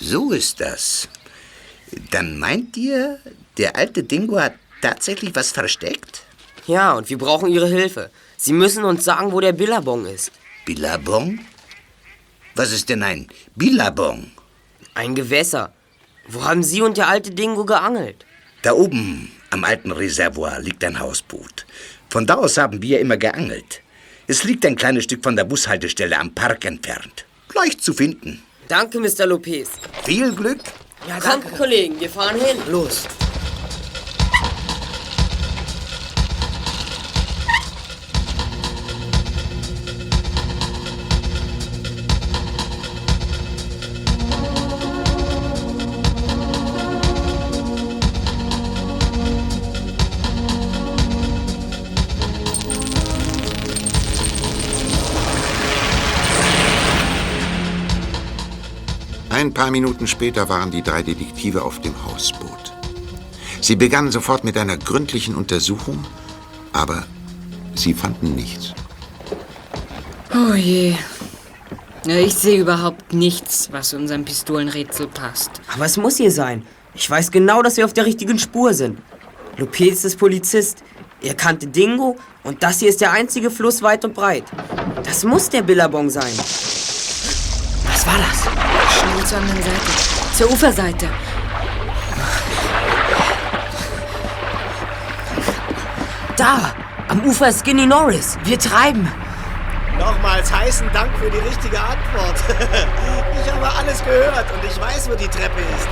So 0.00 0.32
ist 0.32 0.60
das. 0.60 1.08
Dann 2.10 2.38
meint 2.38 2.76
ihr, 2.76 3.18
der 3.58 3.76
alte 3.76 4.02
Dingo 4.02 4.38
hat 4.40 4.54
tatsächlich 4.80 5.34
was 5.34 5.52
versteckt? 5.52 6.22
Ja, 6.66 6.92
und 6.92 7.10
wir 7.10 7.18
brauchen 7.18 7.50
Ihre 7.50 7.68
Hilfe. 7.68 8.10
Sie 8.36 8.52
müssen 8.52 8.84
uns 8.84 9.04
sagen, 9.04 9.32
wo 9.32 9.40
der 9.40 9.52
Billabong 9.52 10.06
ist. 10.06 10.32
Billabong? 10.64 11.40
Was 12.54 12.72
ist 12.72 12.88
denn 12.88 13.02
ein 13.02 13.28
Billabong? 13.56 14.30
Ein 14.94 15.14
Gewässer. 15.14 15.72
Wo 16.26 16.44
haben 16.44 16.62
Sie 16.62 16.80
und 16.80 16.96
der 16.96 17.08
alte 17.08 17.30
Dingo 17.30 17.64
geangelt? 17.64 18.24
Da 18.62 18.72
oben 18.72 19.30
am 19.50 19.64
alten 19.64 19.92
Reservoir 19.92 20.60
liegt 20.60 20.82
ein 20.84 20.98
Hausboot. 20.98 21.66
Von 22.08 22.26
da 22.26 22.34
aus 22.34 22.56
haben 22.56 22.80
wir 22.80 23.00
immer 23.00 23.16
geangelt. 23.16 23.80
Es 24.26 24.42
liegt 24.44 24.64
ein 24.64 24.76
kleines 24.76 25.04
Stück 25.04 25.22
von 25.22 25.36
der 25.36 25.44
Bushaltestelle 25.44 26.18
am 26.18 26.34
Park 26.34 26.64
entfernt. 26.64 27.26
Leicht 27.54 27.82
zu 27.82 27.92
finden. 27.92 28.42
Danke, 28.68 28.98
Mr. 28.98 29.26
Lopez. 29.26 29.68
Viel 30.04 30.32
Glück. 30.34 30.60
Ja, 31.06 31.20
Kommt, 31.20 31.54
Kollegen, 31.54 32.00
wir 32.00 32.08
fahren 32.08 32.40
hin. 32.40 32.56
Los. 32.70 33.04
Ein 59.34 59.52
paar 59.52 59.72
Minuten 59.72 60.06
später 60.06 60.48
waren 60.48 60.70
die 60.70 60.80
drei 60.80 61.02
Detektive 61.02 61.62
auf 61.62 61.80
dem 61.80 61.92
Hausboot. 62.06 62.72
Sie 63.60 63.74
begannen 63.74 64.12
sofort 64.12 64.44
mit 64.44 64.56
einer 64.56 64.76
gründlichen 64.76 65.34
Untersuchung, 65.34 66.04
aber 66.72 67.04
sie 67.74 67.94
fanden 67.94 68.36
nichts. 68.36 68.74
Oh 70.32 70.54
je. 70.54 70.94
Ich 72.06 72.34
sehe 72.36 72.60
überhaupt 72.60 73.12
nichts, 73.12 73.70
was 73.72 73.92
unserem 73.92 74.24
Pistolenrätsel 74.24 75.08
passt. 75.08 75.50
Aber 75.74 75.86
es 75.86 75.96
muss 75.96 76.18
hier 76.18 76.30
sein. 76.30 76.64
Ich 76.94 77.10
weiß 77.10 77.32
genau, 77.32 77.60
dass 77.60 77.76
wir 77.76 77.86
auf 77.86 77.92
der 77.92 78.06
richtigen 78.06 78.38
Spur 78.38 78.72
sind. 78.72 79.00
Lopez 79.56 80.04
ist 80.04 80.16
Polizist. 80.16 80.84
Er 81.20 81.34
kannte 81.34 81.66
Dingo 81.66 82.16
und 82.44 82.62
das 82.62 82.78
hier 82.78 82.88
ist 82.88 83.00
der 83.00 83.10
einzige 83.10 83.50
Fluss 83.50 83.82
weit 83.82 84.04
und 84.04 84.14
breit. 84.14 84.44
Das 85.02 85.24
muss 85.24 85.50
der 85.50 85.62
Billabong 85.62 86.08
sein. 86.08 86.32
Was 87.88 88.06
war 88.06 88.18
das? 88.18 88.63
Schnell 89.24 89.26
zur 89.26 89.38
anderen 89.38 89.62
Seite. 89.62 90.36
Zur 90.36 90.50
Uferseite. 90.50 91.08
Da, 96.36 96.72
am 97.08 97.20
Ufer 97.24 97.48
ist 97.48 97.60
Skinny 97.60 97.86
Norris. 97.86 98.36
Wir 98.44 98.58
treiben. 98.58 99.10
Nochmals 99.98 100.52
heißen 100.52 100.90
Dank 100.92 101.10
für 101.18 101.30
die 101.30 101.38
richtige 101.38 101.78
Antwort. 101.78 102.36
ich 103.44 103.52
habe 103.52 103.70
alles 103.78 104.04
gehört 104.04 104.46
und 104.52 104.64
ich 104.68 104.80
weiß, 104.80 105.08
wo 105.08 105.14
die 105.14 105.28
Treppe 105.28 105.60
ist. 105.76 105.88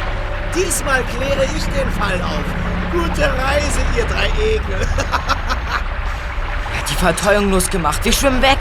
Diesmal 0.54 1.02
kläre 1.04 1.44
ich 1.44 1.64
den 1.66 1.90
Fall 1.92 2.20
auf. 2.20 2.44
Gute 2.90 3.22
Reise, 3.22 3.80
ihr 3.96 4.04
drei 4.04 4.26
Ekel. 4.26 4.80
Er 4.80 6.78
hat 6.78 6.90
die 6.90 6.94
Verteuung 6.94 7.50
losgemacht. 7.50 8.04
Wir 8.04 8.12
schwimmen 8.12 8.42
weg. 8.42 8.58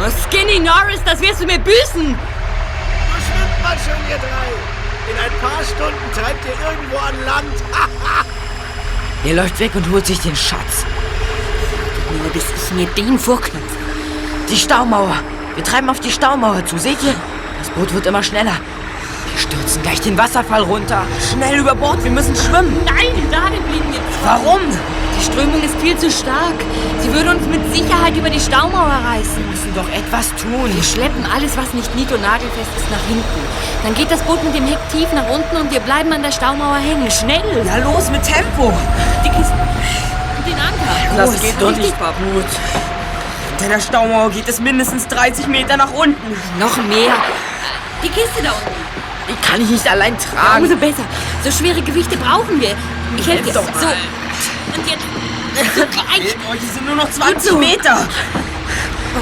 Oh, 0.00 0.10
Skinny 0.26 0.58
Norris, 0.58 1.02
das 1.04 1.20
wirst 1.20 1.42
du 1.42 1.46
mir 1.46 1.58
büßen! 1.58 2.16
Man 3.68 3.76
schon, 3.80 4.00
ihr 4.08 4.16
drei? 4.16 4.48
In 5.10 5.18
ein 5.18 5.40
paar 5.42 5.62
Stunden 5.62 6.06
treibt 6.14 6.42
ihr 6.46 6.52
irgendwo 6.52 6.96
an 6.96 7.14
Land. 7.26 7.54
Er 9.24 9.34
läuft 9.34 9.58
weg 9.60 9.72
und 9.74 9.90
holt 9.90 10.06
sich 10.06 10.20
den 10.20 10.34
Schatz. 10.34 10.86
Nur 12.22 12.30
bis 12.32 12.44
ich 12.44 12.72
mir 12.72 12.86
den 12.86 13.18
vorknüpfe. 13.18 13.76
Die 14.48 14.56
Staumauer. 14.56 15.16
Wir 15.54 15.64
treiben 15.64 15.90
auf 15.90 16.00
die 16.00 16.10
Staumauer 16.10 16.64
zu. 16.64 16.78
Seht 16.78 17.02
ihr? 17.02 17.14
Das 17.58 17.68
Boot 17.70 17.92
wird 17.92 18.06
immer 18.06 18.22
schneller. 18.22 18.54
Wir 19.32 19.40
stürzen 19.40 19.82
gleich 19.82 20.00
den 20.00 20.16
Wasserfall 20.16 20.62
runter. 20.62 21.02
Schnell 21.32 21.58
über 21.58 21.74
Bord. 21.74 22.02
Wir 22.04 22.12
müssen 22.12 22.34
schwimmen. 22.36 22.74
Nein, 22.86 23.28
da 23.30 23.48
geblieben 23.50 23.92
jetzt. 23.92 24.18
Warum? 24.24 24.60
Die 25.28 25.32
Strömung 25.34 25.62
ist 25.62 25.76
viel 25.80 25.96
zu 25.96 26.10
stark. 26.10 26.54
Sie 27.00 27.12
würde 27.12 27.30
uns 27.30 27.46
mit 27.46 27.60
Sicherheit 27.74 28.16
über 28.16 28.30
die 28.30 28.40
Staumauer 28.40 28.98
reißen. 29.04 29.36
Wir 29.36 29.50
müssen 29.50 29.74
doch 29.74 29.88
etwas 29.90 30.28
tun. 30.36 30.74
Wir 30.74 30.82
schleppen 30.82 31.24
alles, 31.34 31.56
was 31.56 31.74
nicht 31.74 31.94
nied- 31.94 32.10
und 32.12 32.22
nagelfest 32.22 32.70
ist, 32.76 32.90
nach 32.90 33.04
hinten. 33.08 33.40
Dann 33.82 33.94
geht 33.94 34.10
das 34.10 34.20
Boot 34.22 34.42
mit 34.42 34.54
dem 34.54 34.66
Heck 34.66 34.78
tief 34.90 35.12
nach 35.12 35.28
unten 35.28 35.56
und 35.56 35.70
wir 35.70 35.80
bleiben 35.80 36.12
an 36.12 36.22
der 36.22 36.32
Staumauer 36.32 36.76
hängen. 36.76 37.10
Schnell! 37.10 37.42
Ja, 37.66 37.76
los 37.78 38.10
mit 38.10 38.22
Tempo. 38.22 38.72
Die 39.24 39.28
Kisten 39.28 39.58
und 40.38 40.46
den 40.46 40.54
Anker. 40.54 41.16
Das 41.16 41.32
Los, 41.32 41.40
geht 41.40 41.60
doch 41.60 41.76
nicht 41.76 41.98
gut. 41.98 42.44
Hinter 43.58 43.74
der 43.74 43.80
Staumauer 43.80 44.30
geht 44.30 44.48
es 44.48 44.60
mindestens 44.60 45.08
30 45.08 45.46
Meter 45.48 45.76
nach 45.76 45.92
unten. 45.92 46.32
Noch 46.58 46.76
mehr. 46.88 47.12
Die 48.02 48.08
Kiste 48.08 48.42
da 48.42 48.50
unten. 48.52 48.78
Die 49.28 49.46
kann 49.46 49.60
ich 49.60 49.68
nicht 49.68 49.90
allein 49.90 50.16
tragen. 50.18 50.64
Umso 50.64 50.76
besser. 50.76 51.02
So 51.44 51.50
schwere 51.50 51.82
Gewichte 51.82 52.16
brauchen 52.16 52.60
wir. 52.60 52.74
Ich 53.18 53.26
helfe 53.26 53.44
dir. 53.44 53.52
doch 53.52 53.64
So. 53.78 53.88
Und 54.76 54.86
jetzt. 54.88 55.04
Gleich. 55.74 56.36
Heute 56.48 56.64
sind 56.72 56.86
nur 56.86 56.94
noch 56.94 57.10
20 57.10 57.50
so. 57.50 57.58
Meter. 57.58 58.08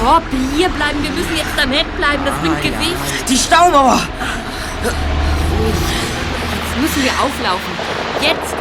Rob, 0.03 0.23
hier 0.55 0.69
bleiben. 0.69 1.01
Wir 1.01 1.11
müssen 1.11 1.35
jetzt 1.35 1.59
am 1.61 1.71
Heck 1.71 1.87
bleiben. 1.97 2.23
Das 2.25 2.35
bringt 2.39 2.61
Gewicht. 2.61 2.95
Die 3.29 3.37
Staumauer. 3.37 3.99
Jetzt 4.83 6.81
müssen 6.81 7.03
wir 7.03 7.11
auflaufen. 7.11 7.71
Jetzt. 8.21 8.55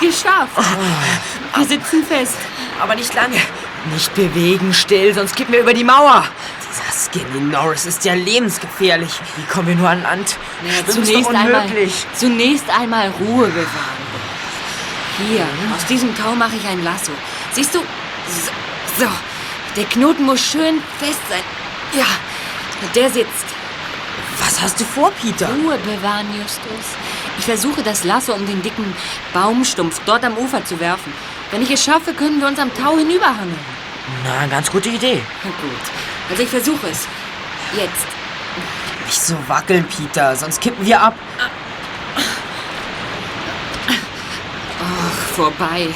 Geschafft. 0.00 0.56
Wir 1.54 1.64
sitzen 1.64 2.04
fest. 2.04 2.36
Aber 2.80 2.94
nicht 2.94 3.14
lange. 3.14 3.36
Nicht 3.92 4.14
bewegen, 4.14 4.74
still, 4.74 5.14
sonst 5.14 5.36
kippen 5.36 5.52
wir 5.54 5.60
über 5.60 5.72
die 5.72 5.84
Mauer. 5.84 6.24
Dieser 6.76 6.92
Skinny 6.92 7.40
Norris 7.40 7.86
ist 7.86 8.04
ja 8.04 8.14
lebensgefährlich. 8.14 9.20
Wie 9.36 9.44
kommen 9.44 9.68
wir 9.68 9.74
nur 9.76 9.88
an 9.88 10.02
Land? 10.02 10.36
Ja, 10.62 10.92
zunächst, 10.92 11.30
doch 11.30 11.34
einmal, 11.34 11.62
unmöglich. 11.62 12.06
zunächst 12.14 12.64
einmal 12.68 13.08
Ruhe 13.20 13.48
bewahren. 13.48 14.06
Hier, 15.28 15.46
aus 15.74 15.86
diesem 15.86 16.14
Tau 16.16 16.34
mache 16.34 16.56
ich 16.56 16.66
ein 16.66 16.84
Lasso. 16.84 17.12
Siehst 17.52 17.74
du? 17.74 17.78
So, 17.78 19.04
so. 19.04 19.08
Der 19.76 19.84
Knoten 19.84 20.24
muss 20.24 20.40
schön 20.40 20.82
fest 20.98 21.20
sein. 21.28 21.40
Ja, 21.94 22.06
der 22.94 23.10
sitzt. 23.10 23.46
Was 24.38 24.60
hast 24.60 24.80
du 24.80 24.84
vor, 24.84 25.10
Peter? 25.12 25.48
Ruhe 25.48 25.78
bewahren, 25.78 26.26
Justus. 26.38 26.86
Ich 27.38 27.44
versuche, 27.44 27.82
das 27.82 28.04
Lasso 28.04 28.34
um 28.34 28.46
den 28.46 28.60
dicken 28.60 28.94
Baumstumpf 29.32 30.00
dort 30.04 30.24
am 30.24 30.36
Ufer 30.36 30.64
zu 30.64 30.78
werfen. 30.80 31.12
Wenn 31.50 31.62
ich 31.62 31.70
es 31.70 31.82
schaffe, 31.84 32.12
können 32.12 32.40
wir 32.40 32.48
uns 32.48 32.58
am 32.58 32.74
Tau 32.74 32.98
hinüberhangeln. 32.98 33.58
Na, 34.24 34.46
ganz 34.46 34.70
gute 34.70 34.88
Idee. 34.88 35.22
Na 35.42 35.50
gut. 35.50 36.15
Also 36.30 36.42
ich 36.42 36.48
versuche 36.48 36.88
es. 36.90 37.06
Jetzt. 37.76 38.06
Nicht 39.06 39.22
so 39.22 39.36
wackeln, 39.46 39.84
Peter, 39.86 40.34
sonst 40.36 40.60
kippen 40.60 40.84
wir 40.84 41.00
ab. 41.00 41.14
Ach, 44.80 45.34
vorbei. 45.34 45.88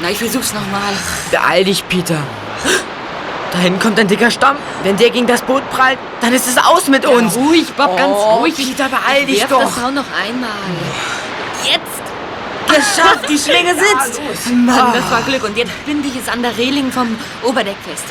Na, 0.00 0.10
ich 0.10 0.18
versuch's 0.18 0.52
nochmal. 0.52 0.92
Beeil 1.30 1.64
dich, 1.64 1.86
Peter. 1.88 2.18
Da 3.52 3.58
hinten 3.58 3.78
kommt 3.78 3.98
ein 4.00 4.08
dicker 4.08 4.30
Stamm. 4.30 4.56
Wenn 4.82 4.96
der 4.96 5.10
gegen 5.10 5.26
das 5.28 5.42
Boot 5.42 5.68
prallt, 5.70 5.98
dann 6.20 6.32
ist 6.32 6.48
es 6.48 6.58
aus 6.58 6.88
mit 6.88 7.06
uns. 7.06 7.36
Ruhig, 7.36 7.72
Bob, 7.74 7.96
ganz 7.96 8.16
Oh, 8.16 8.38
ruhig. 8.40 8.56
Peter, 8.56 8.88
beeil 8.88 9.22
ich 9.28 9.40
dich 9.40 9.44
doch. 9.44 9.60
das 9.60 9.74
Tau 9.76 9.90
noch 9.92 10.04
einmal. 10.26 10.50
Jetzt. 11.62 12.02
Geschafft, 12.66 13.28
die 13.28 13.38
Schlinge 13.38 13.74
sitzt. 13.74 14.20
Mann, 14.52 14.92
das 14.92 15.08
war 15.10 15.22
Glück. 15.22 15.44
Und 15.44 15.56
jetzt 15.56 15.70
binde 15.86 16.08
ich 16.08 16.16
es 16.20 16.28
an 16.28 16.42
der 16.42 16.56
Reling 16.58 16.90
vom 16.90 17.16
Oberdeck 17.44 17.76
fest. 17.88 18.04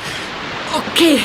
Okay. 0.74 1.24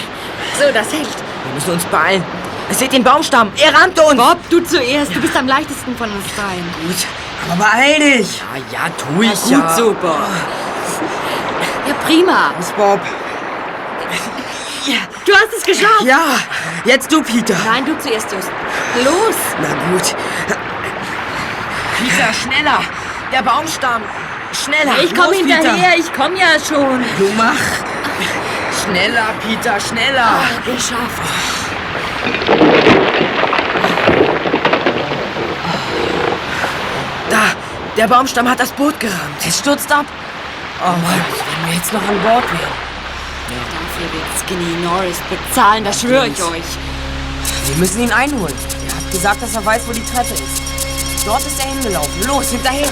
So, 0.59 0.73
das 0.73 0.93
hält. 0.93 1.09
Wir 1.45 1.55
müssen 1.55 1.73
uns 1.73 1.85
beeilen. 1.87 2.25
Seht 2.71 2.93
den 2.93 3.03
Baumstamm. 3.03 3.51
Er 3.57 3.75
rammt 3.75 3.99
uns. 3.99 4.17
Bob, 4.17 4.39
du 4.51 4.61
zuerst. 4.63 5.15
Du 5.15 5.21
bist 5.21 5.35
am 5.37 5.47
leichtesten 5.49 5.97
von 5.97 6.11
uns 6.11 6.25
dreien. 6.37 6.65
Gut, 6.87 7.07
aber 7.51 7.65
beeil 7.65 7.99
dich. 7.99 8.43
Ja, 8.73 8.79
ja, 8.85 8.91
tu 8.91 9.23
ich 9.23 9.31
Gut 9.41 9.51
ja. 9.51 9.59
Bob. 9.75 10.19
Ja, 11.87 11.95
prima. 12.07 12.53
Los, 12.59 12.73
Bob. 12.73 13.01
Du 15.27 15.35
hast 15.35 15.53
es 15.59 15.65
geschafft. 15.65 16.05
Ja, 16.05 16.37
jetzt 16.85 17.13
du, 17.13 17.23
Peter. 17.23 17.55
Nein, 17.67 17.85
du 17.85 17.99
zuerst, 17.99 18.33
Just. 18.33 18.51
Los. 19.05 19.37
Na 19.61 19.69
gut. 19.91 20.15
Peter, 21.99 22.33
schneller. 22.33 22.81
Der 23.31 23.43
Baumstamm. 23.43 24.03
Schneller. 24.53 25.03
Ich 25.03 25.15
komme 25.15 25.35
Los, 25.35 25.43
Peter. 25.43 25.57
hinterher. 25.57 25.99
Ich 25.99 26.13
komme 26.15 26.39
ja 26.39 26.59
schon. 26.67 27.05
Du 27.19 27.31
mach. 27.37 27.55
Schneller, 28.89 29.35
Peter, 29.47 29.79
schneller. 29.79 30.41
Geschafft. 30.65 31.23
Da, 37.29 37.37
der 37.99 38.09
Baumstamm 38.09 38.49
hat 38.49 38.61
das 38.61 38.73
Boot 38.73 38.99
gerammt. 38.99 39.19
Es 39.47 39.59
stürzt 39.59 39.93
ab. 39.93 40.07
Oh 40.81 40.87
Mann, 40.87 41.03
wenn 41.03 41.69
wir 41.69 41.77
jetzt 41.77 41.93
noch 41.93 42.01
an 42.01 42.23
Bord 42.23 42.45
wären. 42.45 42.89
Dafür 43.49 44.13
wird 44.15 44.25
Skinny 44.47 44.83
Norris 44.83 45.19
bezahlen, 45.29 45.85
das 45.85 46.01
schwöre 46.01 46.29
ich 46.29 46.43
euch. 46.43 46.79
Wir 47.67 47.77
müssen 47.77 48.01
ihn 48.01 48.13
einholen. 48.13 48.55
Er 48.89 48.97
hat 48.97 49.11
gesagt, 49.11 49.43
dass 49.43 49.55
er 49.55 49.67
weiß, 49.67 49.83
wo 49.87 49.93
die 49.93 50.05
Treppe 50.05 50.33
ist. 50.33 50.63
Dort 51.27 51.43
ist 51.47 51.61
er 51.63 51.67
hingelaufen. 51.67 52.27
Los, 52.27 52.51
hinterher. 52.53 52.89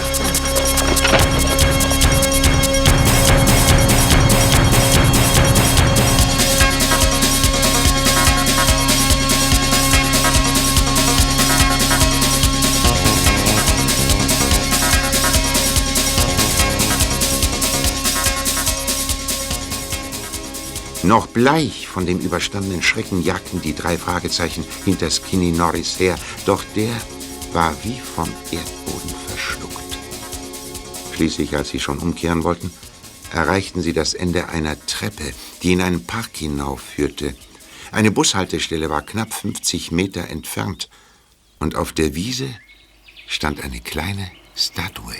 Noch 21.07 21.29
bleich 21.29 21.87
von 21.87 22.05
dem 22.05 22.19
überstandenen 22.19 22.83
Schrecken 22.83 23.23
jagten 23.23 23.63
die 23.63 23.77
drei 23.77 23.97
Fragezeichen 23.97 24.65
hinter 24.85 25.09
Skinny 25.09 25.53
Norris 25.53 26.01
her, 26.01 26.19
doch 26.47 26.65
der 26.75 26.93
war 27.53 27.77
wie 27.85 28.01
vom 28.01 28.29
Erdboden 28.51 29.15
verschluckt. 29.29 29.99
Schließlich, 31.15 31.55
als 31.55 31.69
sie 31.69 31.79
schon 31.79 32.01
umkehren 32.01 32.43
wollten, 32.43 32.73
erreichten 33.33 33.83
sie 33.83 33.93
das 33.93 34.15
Ende 34.15 34.49
einer 34.49 34.85
Treppe, 34.87 35.33
die 35.63 35.75
in 35.75 35.81
einen 35.81 36.05
Park 36.07 36.31
hinaufführte. 36.39 37.37
Eine 37.93 38.11
Bushaltestelle 38.11 38.91
war 38.91 39.03
knapp 39.03 39.33
50 39.33 39.93
Meter 39.93 40.29
entfernt 40.29 40.89
und 41.61 41.77
auf 41.77 41.93
der 41.93 42.17
Wiese 42.17 42.49
stand 43.29 43.63
eine 43.63 43.79
kleine 43.79 44.29
Statue. 44.57 45.15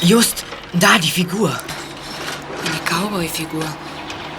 Just, 0.00 0.44
da 0.74 0.96
die 0.98 1.10
Figur. 1.10 1.58
Eine 2.64 2.80
Cowboy-Figur. 2.84 3.64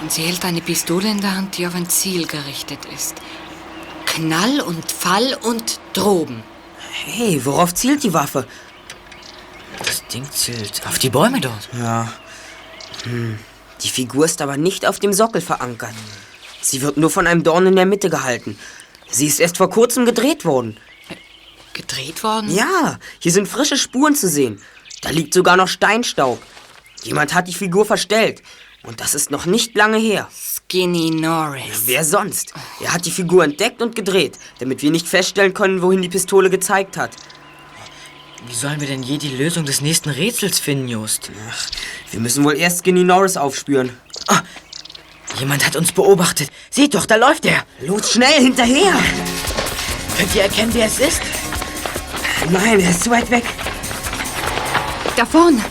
Und 0.01 0.12
sie 0.12 0.23
hält 0.23 0.43
eine 0.45 0.62
Pistole 0.62 1.09
in 1.09 1.21
der 1.21 1.36
Hand, 1.36 1.57
die 1.57 1.65
auf 1.65 1.75
ein 1.75 1.89
Ziel 1.89 2.27
gerichtet 2.27 2.79
ist. 2.93 3.15
Knall 4.05 4.62
und 4.62 4.91
Fall 4.91 5.38
und 5.41 5.79
Droben. 5.93 6.43
Hey, 7.05 7.43
worauf 7.45 7.73
zielt 7.73 8.03
die 8.03 8.13
Waffe? 8.13 8.45
Das 9.79 10.05
Ding 10.07 10.29
zielt 10.31 10.86
auf 10.88 10.99
die 10.99 11.09
Bäume 11.09 11.41
dort. 11.41 11.69
Ja. 11.73 12.12
Hm. 13.03 13.39
Die 13.81 13.89
Figur 13.89 14.25
ist 14.25 14.41
aber 14.41 14.57
nicht 14.57 14.86
auf 14.86 14.99
dem 14.99 15.13
Sockel 15.13 15.41
verankert. 15.41 15.93
Sie 16.62 16.81
wird 16.81 16.97
nur 16.97 17.09
von 17.09 17.27
einem 17.27 17.43
Dorn 17.43 17.67
in 17.67 17.75
der 17.75 17.86
Mitte 17.86 18.09
gehalten. 18.09 18.57
Sie 19.09 19.27
ist 19.27 19.39
erst 19.39 19.57
vor 19.57 19.69
kurzem 19.69 20.05
gedreht 20.05 20.45
worden. 20.45 20.77
Gedreht 21.73 22.23
worden? 22.23 22.53
Ja, 22.53 22.99
hier 23.19 23.31
sind 23.31 23.47
frische 23.47 23.77
Spuren 23.77 24.15
zu 24.15 24.29
sehen. 24.29 24.62
Da 25.01 25.09
liegt 25.09 25.33
sogar 25.33 25.57
noch 25.57 25.67
Steinstaub. 25.67 26.41
Jemand 27.04 27.34
hat 27.34 27.48
die 27.48 27.54
Figur 27.54 27.86
verstellt. 27.86 28.42
Und 28.84 29.00
das 29.00 29.13
ist 29.13 29.32
noch 29.32 29.46
nicht 29.46 29.76
lange 29.76 29.98
her. 29.98 30.28
Skinny 30.34 31.10
Norris. 31.12 31.84
Wer 31.86 32.04
sonst? 32.04 32.54
Er 32.82 32.94
hat 32.94 33.06
die 33.06 33.12
Figur 33.12 33.44
entdeckt 33.44 33.82
und 33.82 33.96
gedreht, 33.96 34.38
damit 34.60 34.82
wir 34.82 34.92
nicht 34.92 35.08
feststellen 35.08 35.54
können, 35.54 35.82
wohin 35.82 36.02
die 36.02 36.10
Pistole 36.10 36.50
gezeigt 36.50 36.98
hat. 36.98 37.12
Wie 38.46 38.54
sollen 38.54 38.82
wir 38.82 38.88
denn 38.88 39.04
je 39.04 39.18
die 39.18 39.38
Lösung 39.38 39.63
des 39.63 39.80
nächsten 39.80 40.10
Rätsels 40.10 40.60
finden, 40.60 40.89
Just? 40.89 41.32
Ach, 41.50 41.70
wir 42.12 42.20
müssen 42.20 42.44
wohl 42.44 42.58
erst 42.58 42.80
Skinny 42.80 43.06
Norris 43.06 43.38
aufspüren. 43.38 43.98
Ah, 44.28 44.42
jemand 45.39 45.66
hat 45.66 45.78
uns 45.78 45.94
beobachtet. 45.94 46.50
Seht 46.70 46.94
doch, 46.94 47.06
da 47.06 47.16
läuft 47.16 47.46
er. 47.46 47.66
Los, 47.82 48.12
schnell, 48.12 48.42
hinterher! 48.42 49.00
Könnt 50.18 50.36
ihr 50.36 50.42
erkennen, 50.42 50.74
wer 50.74 50.88
es 50.88 51.00
ist? 51.00 51.22
Nein, 52.50 52.82
er 52.82 52.89
ist 52.89 53.06
zu 53.06 53.12
weit 53.12 53.32
weg. 53.32 53.46
Da 55.16 55.26
vorne. 55.26 55.63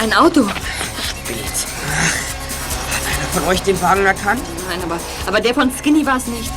Ein 0.00 0.14
Auto. 0.14 0.44
Spät. 0.44 1.36
Hat 1.44 3.18
einer 3.18 3.28
von 3.34 3.48
euch 3.48 3.60
den 3.60 3.78
Wagen 3.82 4.06
erkannt? 4.06 4.40
Nein, 4.66 4.82
aber, 4.82 4.98
aber 5.26 5.40
der 5.42 5.52
von 5.52 5.70
Skinny 5.70 6.06
war 6.06 6.16
es 6.16 6.26
nicht. 6.26 6.50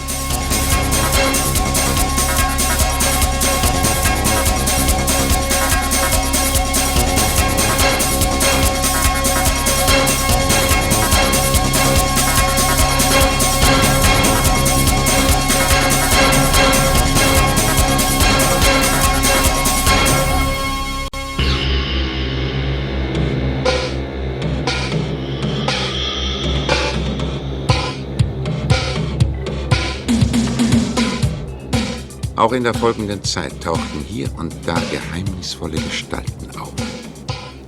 Auch 32.43 32.51
in 32.51 32.65
der 32.65 32.73
folgenden 32.73 33.23
Zeit 33.23 33.63
tauchten 33.63 34.03
hier 34.05 34.29
und 34.37 34.53
da 34.65 34.73
geheimnisvolle 34.91 35.79
Gestalten 35.79 36.51
auf. 36.59 36.73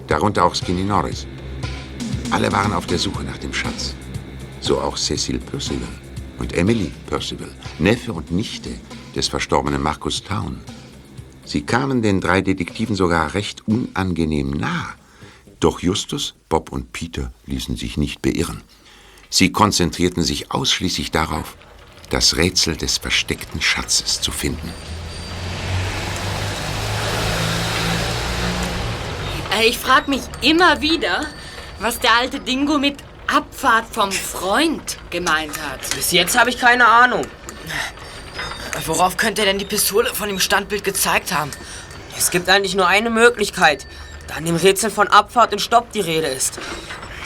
Darunter 0.07 0.43
auch 0.43 0.53
Skinny 0.53 0.83
Norris. 0.83 1.25
Alle 2.29 2.51
waren 2.51 2.73
auf 2.73 2.85
der 2.85 2.99
Suche 2.99 3.23
nach 3.23 3.37
dem 3.37 3.53
Schatz. 3.53 3.95
So 4.59 4.81
auch 4.81 4.97
Cecil 4.97 5.39
Percival 5.39 5.87
und 6.39 6.51
Emily 6.57 6.91
Percival, 7.07 7.47
Neffe 7.79 8.11
und 8.11 8.33
Nichte 8.33 8.71
des 9.15 9.29
verstorbenen 9.29 9.81
Markus 9.81 10.21
Town. 10.21 10.59
Sie 11.45 11.61
kamen 11.61 12.01
den 12.01 12.19
drei 12.19 12.41
Detektiven 12.41 12.97
sogar 12.97 13.33
recht 13.33 13.65
unangenehm 13.69 14.49
nah. 14.49 14.89
Doch 15.61 15.79
Justus, 15.79 16.35
Bob 16.49 16.73
und 16.73 16.91
Peter 16.91 17.31
ließen 17.45 17.77
sich 17.77 17.95
nicht 17.95 18.21
beirren. 18.21 18.61
Sie 19.29 19.53
konzentrierten 19.53 20.23
sich 20.23 20.51
ausschließlich 20.51 21.11
darauf, 21.11 21.55
das 22.09 22.37
Rätsel 22.37 22.75
des 22.77 22.97
versteckten 22.97 23.61
Schatzes 23.61 24.21
zu 24.21 24.31
finden. 24.31 24.73
Äh, 29.57 29.67
Ich 29.67 29.77
frage 29.77 30.09
mich 30.09 30.21
immer 30.41 30.81
wieder, 30.81 31.25
was 31.79 31.99
der 31.99 32.13
alte 32.13 32.39
Dingo 32.39 32.77
mit 32.77 32.97
Abfahrt 33.27 33.85
vom 33.91 34.11
Freund 34.11 34.97
gemeint 35.09 35.53
hat. 35.69 35.79
Bis 35.95 36.11
jetzt 36.11 36.37
habe 36.37 36.49
ich 36.49 36.59
keine 36.59 36.87
Ahnung. 36.87 37.25
Worauf 38.85 39.17
könnte 39.17 39.41
er 39.41 39.47
denn 39.47 39.57
die 39.57 39.65
Pistole 39.65 40.13
von 40.13 40.27
dem 40.27 40.39
Standbild 40.39 40.83
gezeigt 40.83 41.33
haben? 41.33 41.49
Es 42.17 42.29
gibt 42.29 42.47
eigentlich 42.49 42.75
nur 42.75 42.87
eine 42.87 43.09
Möglichkeit, 43.09 43.87
da 44.27 44.37
in 44.37 44.45
dem 44.45 44.55
Rätsel 44.55 44.91
von 44.91 45.07
Abfahrt 45.07 45.53
und 45.53 45.59
Stopp 45.59 45.91
die 45.91 46.01
Rede 46.01 46.27
ist. 46.27 46.59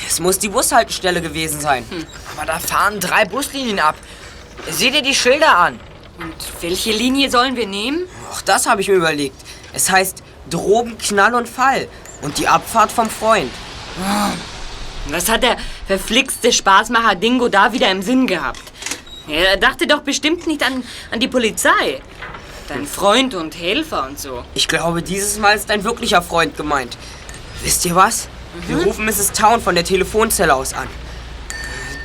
Es 0.08 0.20
muss 0.20 0.39
die 0.39 0.50
Bushaltestelle 0.50 1.22
gewesen 1.22 1.60
sein. 1.60 1.86
Aber 2.36 2.46
da 2.46 2.60
fahren 2.60 3.00
drei 3.00 3.26
Buslinien 3.26 3.80
ab. 3.80 3.96
Sieh 4.69 4.91
dir 4.91 5.02
die 5.02 5.15
Schilder 5.15 5.58
an. 5.58 5.80
Und 6.19 6.36
welche 6.62 6.91
Linie 6.91 7.30
sollen 7.30 7.56
wir 7.56 7.67
nehmen? 7.67 8.08
Auch 8.32 8.41
das 8.41 8.67
habe 8.67 8.82
ich 8.82 8.88
mir 8.88 8.95
überlegt. 8.95 9.36
Es 9.74 9.89
heißt 9.89 10.24
Drogen, 10.50 10.98
Knall 10.98 11.36
und 11.36 11.48
Fall. 11.48 11.88
Und 12.22 12.38
die 12.38 12.48
Abfahrt 12.48 12.91
vom 12.91 13.10
Freund. 13.10 13.52
Was 15.08 15.30
hat 15.30 15.43
der 15.43 15.58
verflixte 15.88 16.52
Spaßmacher 16.52 17.15
Dingo 17.15 17.48
da 17.48 17.72
wieder 17.72 17.89
im 17.89 18.02
Sinn 18.02 18.28
gehabt? 18.28 18.62
Er 19.28 19.58
dachte 19.58 19.88
doch 19.88 20.02
bestimmt 20.02 20.48
nicht 20.48 20.63
an, 20.63 20.84
an 21.12 21.19
die 21.19 21.28
Polizei. 21.28 22.02
Dein 22.67 22.86
Freund 22.86 23.34
und 23.36 23.58
Helfer 23.58 24.06
und 24.08 24.19
so. 24.19 24.43
Ich 24.54 24.67
glaube, 24.67 25.02
dieses 25.02 25.39
Mal 25.39 25.56
ist 25.56 25.72
ein 25.72 25.84
wirklicher 25.84 26.22
Freund 26.22 26.58
gemeint. 26.58 26.98
Wisst 27.63 27.86
ihr 27.86 27.95
was? 27.95 28.28
Wir 28.67 28.78
rufen 28.78 29.06
Mrs. 29.06 29.32
Town 29.32 29.62
von 29.62 29.76
der 29.76 29.84
Telefonzelle 29.84 30.54
aus 30.54 30.74
an. 30.74 30.88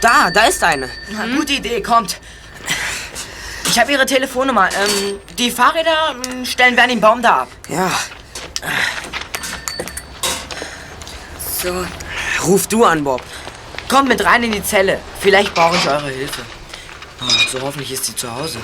Da, 0.00 0.30
da 0.30 0.44
ist 0.44 0.62
eine. 0.62 0.88
Na, 1.10 1.26
gute 1.36 1.54
Idee, 1.54 1.80
kommt. 1.80 2.20
Ich 3.70 3.78
habe 3.78 3.90
ihre 3.92 4.06
Telefonnummer. 4.06 4.68
Ähm, 4.68 5.18
die 5.38 5.50
Fahrräder 5.50 6.14
ähm, 6.30 6.44
stellen 6.44 6.76
wir 6.76 6.82
an 6.84 6.88
den 6.90 7.00
Baum 7.00 7.22
da 7.22 7.40
ab. 7.42 7.48
Ja, 7.68 7.90
So, 11.62 11.86
ruf 12.44 12.66
du 12.66 12.84
an, 12.84 13.02
Bob. 13.04 13.22
Kommt 13.88 14.08
mit 14.08 14.22
rein 14.24 14.42
in 14.42 14.52
die 14.52 14.62
Zelle. 14.62 15.00
Vielleicht 15.20 15.54
brauche 15.54 15.76
ich 15.76 15.88
eure 15.88 16.10
Hilfe. 16.10 16.42
Ah, 17.20 17.24
so 17.50 17.60
hoffentlich 17.62 17.90
ist 17.92 18.04
sie 18.04 18.14
zu 18.14 18.34
Hause. 18.34 18.58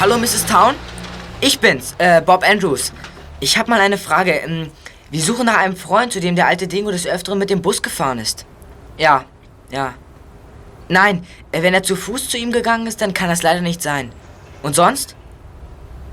Hallo, 0.00 0.16
Mrs. 0.16 0.46
Town? 0.46 0.74
Ich 1.40 1.58
bin's, 1.58 1.94
äh, 1.98 2.20
Bob 2.20 2.44
Andrews. 2.48 2.92
Ich 3.40 3.58
hab 3.58 3.66
mal 3.68 3.80
eine 3.80 3.98
Frage. 3.98 4.32
Ähm, 4.32 4.70
Wir 5.10 5.22
suchen 5.22 5.46
nach 5.46 5.56
einem 5.56 5.74
Freund, 5.74 6.12
zu 6.12 6.20
dem 6.20 6.36
der 6.36 6.46
alte 6.46 6.68
Dingo 6.68 6.90
des 6.90 7.06
Öfteren 7.06 7.38
mit 7.38 7.48
dem 7.48 7.62
Bus 7.62 7.80
gefahren 7.82 8.18
ist. 8.18 8.44
Ja, 8.98 9.24
ja. 9.70 9.94
Nein, 10.88 11.26
äh, 11.50 11.62
wenn 11.62 11.72
er 11.74 11.82
zu 11.82 11.96
Fuß 11.96 12.28
zu 12.28 12.36
ihm 12.36 12.52
gegangen 12.52 12.86
ist, 12.86 13.00
dann 13.00 13.14
kann 13.14 13.28
das 13.28 13.42
leider 13.42 13.60
nicht 13.62 13.82
sein. 13.82 14.12
Und 14.62 14.74
sonst? 14.74 15.16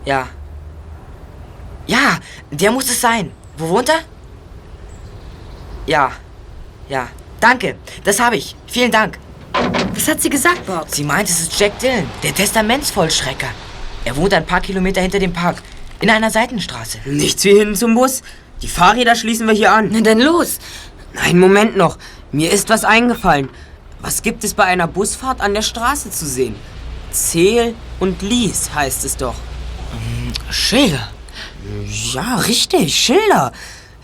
Ja. 0.05 0.29
Ja, 1.87 2.19
der 2.51 2.71
muss 2.71 2.89
es 2.89 3.01
sein. 3.01 3.31
Wo 3.57 3.69
wohnt 3.69 3.89
er? 3.89 3.99
Ja. 5.85 6.11
Ja. 6.89 7.09
Danke, 7.39 7.75
das 8.03 8.19
habe 8.19 8.37
ich. 8.37 8.55
Vielen 8.65 8.91
Dank. 8.91 9.19
Was 9.93 10.07
hat 10.07 10.21
sie 10.21 10.29
gesagt, 10.29 10.65
Bob? 10.65 10.85
Sie 10.87 11.03
meint, 11.03 11.29
es 11.29 11.39
ist 11.41 11.59
Jack 11.59 11.77
Dillon, 11.79 12.09
der 12.23 12.33
Testamentsvollstrecker. 12.33 13.49
Er 14.05 14.15
wohnt 14.15 14.33
ein 14.33 14.45
paar 14.45 14.61
Kilometer 14.61 15.01
hinter 15.01 15.19
dem 15.19 15.33
Park, 15.33 15.61
in 15.99 16.09
einer 16.09 16.29
Seitenstraße. 16.29 16.99
Nichts 17.05 17.43
wie 17.43 17.57
hin 17.57 17.75
zum 17.75 17.95
Bus. 17.95 18.21
Die 18.61 18.67
Fahrräder 18.67 19.15
schließen 19.15 19.47
wir 19.47 19.53
hier 19.53 19.71
an. 19.71 19.89
na 19.91 20.01
dann 20.01 20.19
los. 20.19 20.59
Nein, 21.13 21.39
Moment 21.39 21.75
noch. 21.75 21.97
Mir 22.31 22.51
ist 22.51 22.69
was 22.69 22.83
eingefallen. 22.83 23.49
Was 24.01 24.21
gibt 24.21 24.43
es 24.43 24.53
bei 24.53 24.65
einer 24.65 24.87
Busfahrt 24.87 25.41
an 25.41 25.53
der 25.53 25.63
Straße 25.63 26.11
zu 26.11 26.25
sehen? 26.25 26.55
Zähl 27.11 27.73
und 27.99 28.21
lies 28.21 28.69
heißt 28.75 29.03
es 29.05 29.17
doch. 29.17 29.35
Schilder. 30.51 31.09
Ja, 32.13 32.35
richtig, 32.35 32.95
Schilder. 32.95 33.51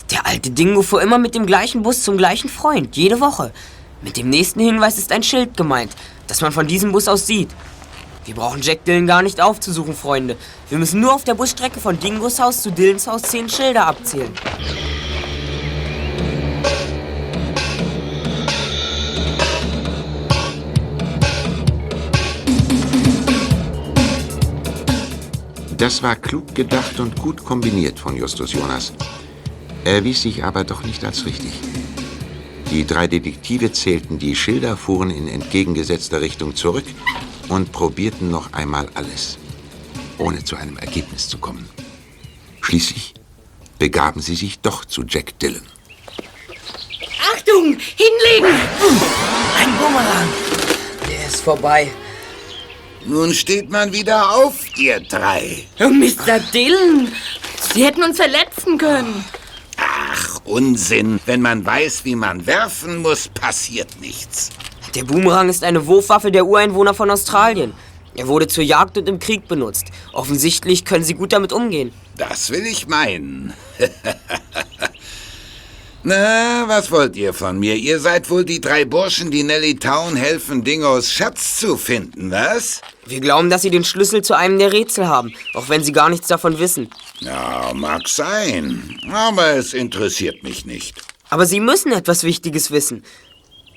Der 0.09 0.25
alte 0.25 0.49
Dingo 0.49 0.81
fuhr 0.81 1.01
immer 1.01 1.19
mit 1.19 1.35
dem 1.35 1.45
gleichen 1.45 1.83
Bus 1.83 2.03
zum 2.03 2.17
gleichen 2.17 2.49
Freund, 2.49 2.97
jede 2.97 3.19
Woche. 3.19 3.51
Mit 4.01 4.17
dem 4.17 4.29
nächsten 4.29 4.61
Hinweis 4.61 4.97
ist 4.97 5.11
ein 5.11 5.23
Schild 5.23 5.55
gemeint, 5.55 5.91
das 6.27 6.41
man 6.41 6.51
von 6.51 6.67
diesem 6.67 6.91
Bus 6.91 7.07
aus 7.07 7.27
sieht. 7.27 7.49
Wir 8.23 8.35
brauchen 8.35 8.61
Jack 8.61 8.85
Dillon 8.85 9.07
gar 9.07 9.23
nicht 9.23 9.41
aufzusuchen, 9.41 9.95
Freunde. 9.95 10.37
Wir 10.69 10.77
müssen 10.77 10.99
nur 10.99 11.13
auf 11.13 11.23
der 11.23 11.33
Busstrecke 11.33 11.79
von 11.79 11.99
Dingos 11.99 12.39
Haus 12.39 12.61
zu 12.61 12.71
Dillons 12.71 13.07
Haus 13.07 13.23
zehn 13.23 13.49
Schilder 13.49 13.87
abzählen. 13.87 14.31
Das 25.77 26.03
war 26.03 26.15
klug 26.15 26.53
gedacht 26.53 26.99
und 26.99 27.19
gut 27.19 27.43
kombiniert 27.43 27.97
von 27.97 28.15
Justus 28.15 28.53
Jonas. 28.53 28.93
Erwies 29.83 30.21
sich 30.21 30.43
aber 30.43 30.63
doch 30.63 30.83
nicht 30.83 31.03
als 31.03 31.25
richtig. 31.25 31.53
Die 32.69 32.85
drei 32.85 33.07
Detektive 33.07 33.71
zählten 33.71 34.19
die 34.19 34.35
Schilder, 34.35 34.77
fuhren 34.77 35.09
in 35.09 35.27
entgegengesetzter 35.27 36.21
Richtung 36.21 36.55
zurück 36.55 36.85
und 37.51 37.73
probierten 37.73 38.31
noch 38.31 38.53
einmal 38.53 38.87
alles, 38.93 39.37
ohne 40.17 40.41
zu 40.43 40.55
einem 40.55 40.77
Ergebnis 40.77 41.27
zu 41.27 41.37
kommen. 41.37 41.67
Schließlich 42.61 43.13
begaben 43.77 44.21
sie 44.21 44.35
sich 44.35 44.59
doch 44.59 44.85
zu 44.85 45.03
Jack 45.05 45.37
Dillon. 45.39 45.67
Achtung! 47.33 47.77
Hinlegen! 47.97 48.55
Ein 49.59 49.77
Bumerang. 49.77 50.29
Der 51.09 51.27
ist 51.27 51.41
vorbei. 51.41 51.91
Nun 53.05 53.33
steht 53.33 53.69
man 53.69 53.91
wieder 53.91 54.31
auf, 54.31 54.55
ihr 54.77 55.01
drei. 55.01 55.65
Oh, 55.79 55.89
Mr. 55.89 56.39
Dillon, 56.53 57.11
Sie 57.73 57.83
hätten 57.83 58.03
uns 58.03 58.17
verletzen 58.17 58.77
können. 58.77 59.25
Ach, 59.77 60.39
Unsinn. 60.45 61.19
Wenn 61.25 61.41
man 61.41 61.65
weiß, 61.65 62.05
wie 62.05 62.15
man 62.15 62.45
werfen 62.45 63.01
muss, 63.01 63.27
passiert 63.27 63.99
nichts. 63.99 64.51
Der 64.95 65.03
Boomerang 65.05 65.47
ist 65.47 65.63
eine 65.63 65.87
Wurfwaffe 65.87 66.31
der 66.31 66.45
Ureinwohner 66.45 66.93
von 66.93 67.09
Australien. 67.09 67.73
Er 68.15 68.27
wurde 68.27 68.47
zur 68.47 68.65
Jagd 68.65 68.97
und 68.97 69.07
im 69.07 69.19
Krieg 69.19 69.47
benutzt. 69.47 69.85
Offensichtlich 70.11 70.83
können 70.83 71.05
sie 71.05 71.13
gut 71.13 71.31
damit 71.31 71.53
umgehen. 71.53 71.93
Das 72.17 72.49
will 72.49 72.65
ich 72.65 72.87
meinen. 72.87 73.53
Na, 76.03 76.63
was 76.67 76.91
wollt 76.91 77.15
ihr 77.15 77.33
von 77.33 77.59
mir? 77.59 77.75
Ihr 77.75 77.99
seid 77.99 78.29
wohl 78.29 78.43
die 78.43 78.59
drei 78.59 78.85
Burschen, 78.85 79.29
die 79.31 79.43
Nelly 79.43 79.75
Town 79.75 80.15
helfen, 80.15 80.63
Dingos 80.63 81.11
Schatz 81.11 81.57
zu 81.57 81.77
finden, 81.77 82.31
was? 82.31 82.81
Wir 83.05 83.19
glauben, 83.19 83.51
dass 83.51 83.61
sie 83.61 83.69
den 83.69 83.83
Schlüssel 83.83 84.23
zu 84.23 84.35
einem 84.35 84.57
der 84.57 84.73
Rätsel 84.73 85.07
haben, 85.07 85.31
auch 85.53 85.69
wenn 85.69 85.83
sie 85.83 85.91
gar 85.91 86.09
nichts 86.09 86.27
davon 86.27 86.57
wissen. 86.57 86.89
Ja, 87.19 87.71
mag 87.75 88.07
sein. 88.07 88.99
Aber 89.13 89.51
es 89.51 89.73
interessiert 89.73 90.41
mich 90.43 90.65
nicht. 90.65 90.99
Aber 91.29 91.45
sie 91.45 91.59
müssen 91.59 91.91
etwas 91.93 92.23
Wichtiges 92.23 92.71
wissen. 92.71 93.03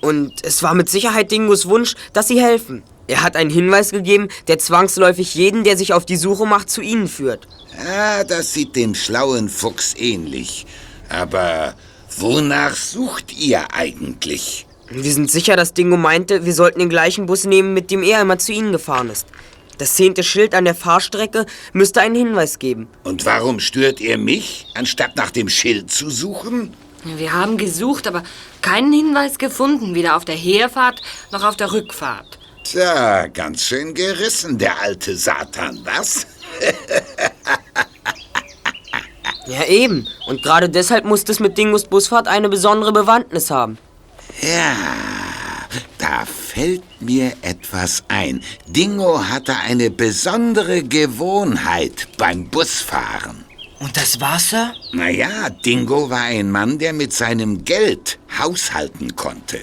Und 0.04 0.44
es 0.44 0.62
war 0.62 0.74
mit 0.74 0.90
Sicherheit 0.90 1.30
Dingos 1.30 1.66
Wunsch, 1.66 1.94
dass 2.12 2.28
sie 2.28 2.38
helfen. 2.38 2.82
Er 3.06 3.22
hat 3.22 3.36
einen 3.36 3.48
Hinweis 3.48 3.90
gegeben, 3.90 4.28
der 4.48 4.58
zwangsläufig 4.58 5.34
jeden, 5.34 5.64
der 5.64 5.78
sich 5.78 5.94
auf 5.94 6.04
die 6.04 6.16
Suche 6.18 6.44
macht, 6.44 6.68
zu 6.68 6.82
ihnen 6.82 7.08
führt. 7.08 7.48
Ah, 7.78 8.22
das 8.22 8.52
sieht 8.52 8.76
dem 8.76 8.94
schlauen 8.94 9.48
Fuchs 9.48 9.94
ähnlich. 9.96 10.66
Aber 11.08 11.74
wonach 12.18 12.76
sucht 12.76 13.32
ihr 13.32 13.72
eigentlich? 13.72 14.66
Wir 14.90 15.10
sind 15.10 15.30
sicher, 15.30 15.56
dass 15.56 15.72
Dingo 15.72 15.96
meinte, 15.96 16.44
wir 16.44 16.52
sollten 16.52 16.80
den 16.80 16.90
gleichen 16.90 17.24
Bus 17.24 17.44
nehmen, 17.44 17.72
mit 17.72 17.90
dem 17.90 18.02
er 18.02 18.20
immer 18.20 18.38
zu 18.38 18.52
ihnen 18.52 18.72
gefahren 18.72 19.08
ist. 19.08 19.26
Das 19.78 19.94
zehnte 19.94 20.22
Schild 20.22 20.54
an 20.54 20.66
der 20.66 20.74
Fahrstrecke 20.74 21.46
müsste 21.72 22.02
einen 22.02 22.14
Hinweis 22.14 22.58
geben. 22.58 22.88
Und 23.04 23.24
warum 23.24 23.58
stört 23.58 24.00
ihr 24.00 24.18
mich, 24.18 24.66
anstatt 24.74 25.16
nach 25.16 25.30
dem 25.30 25.48
Schild 25.48 25.90
zu 25.90 26.10
suchen? 26.10 26.74
Wir 27.04 27.32
haben 27.32 27.56
gesucht, 27.56 28.06
aber 28.06 28.22
keinen 28.62 28.92
Hinweis 28.92 29.38
gefunden, 29.38 29.94
weder 29.94 30.16
auf 30.16 30.24
der 30.24 30.36
Herfahrt 30.36 31.02
noch 31.30 31.44
auf 31.44 31.56
der 31.56 31.72
Rückfahrt. 31.72 32.38
Tja, 32.64 33.26
ganz 33.26 33.62
schön 33.62 33.94
gerissen, 33.94 34.56
der 34.58 34.80
alte 34.80 35.16
Satan, 35.16 35.80
was? 35.84 36.26
Ja, 39.46 39.64
eben. 39.64 40.08
Und 40.26 40.42
gerade 40.42 40.70
deshalb 40.70 41.04
muss 41.04 41.24
es 41.28 41.38
mit 41.38 41.58
Dingos 41.58 41.84
Busfahrt 41.84 42.28
eine 42.28 42.48
besondere 42.48 42.92
Bewandtnis 42.92 43.50
haben. 43.50 43.76
Ja, 44.40 44.74
da 45.98 46.24
fällt 46.24 46.82
mir 47.00 47.32
etwas 47.42 48.04
ein. 48.08 48.42
Dingo 48.66 49.22
hatte 49.28 49.54
eine 49.56 49.90
besondere 49.90 50.82
Gewohnheit 50.82 52.08
beim 52.16 52.48
Busfahren. 52.48 53.44
Und 53.84 53.98
das 53.98 54.18
Wasser? 54.18 54.74
Naja, 54.92 55.50
Dingo 55.50 56.08
war 56.08 56.22
ein 56.22 56.50
Mann, 56.50 56.78
der 56.78 56.94
mit 56.94 57.12
seinem 57.12 57.66
Geld 57.66 58.18
haushalten 58.38 59.14
konnte. 59.14 59.60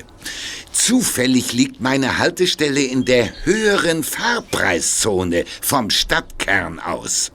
Zufällig 0.71 1.53
liegt 1.53 1.81
meine 1.81 2.19
Haltestelle 2.19 2.83
in 2.83 3.03
der 3.03 3.31
höheren 3.45 4.03
Fahrpreiszone 4.03 5.45
vom 5.59 5.89
Stadtkern 5.89 6.79
aus. 6.79 7.31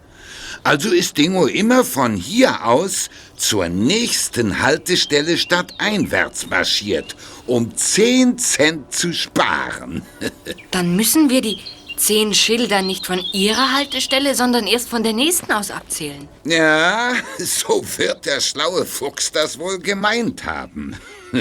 Also 0.63 0.93
ist 0.93 1.19
Dingo 1.19 1.47
immer 1.47 1.85
von 1.85 2.15
hier 2.15 2.65
aus 2.65 3.11
zur 3.37 3.69
nächsten 3.69 4.63
Haltestelle 4.63 5.39
stadteinwärts 5.39 6.47
marschiert, 6.47 7.17
um 7.49 7.77
10 7.77 8.39
Cent 8.39 8.93
zu 8.93 9.13
sparen. 9.13 10.03
Dann 10.71 10.95
müssen 10.95 11.31
wir 11.31 11.41
die 11.41 11.59
zehn 11.97 12.35
Schilder 12.35 12.83
nicht 12.83 13.07
von 13.07 13.19
Ihrer 13.33 13.73
Haltestelle, 13.73 14.35
sondern 14.35 14.67
erst 14.67 14.89
von 14.89 15.03
der 15.03 15.13
nächsten 15.13 15.53
aus 15.53 15.71
abzählen. 15.71 16.29
ja, 16.45 17.15
so 17.39 17.85
wird 17.97 18.27
der 18.27 18.41
schlaue 18.41 18.85
Fuchs 18.85 19.33
das 19.33 19.59
wohl 19.59 19.79
gemeint 19.79 20.45
haben. 20.45 20.97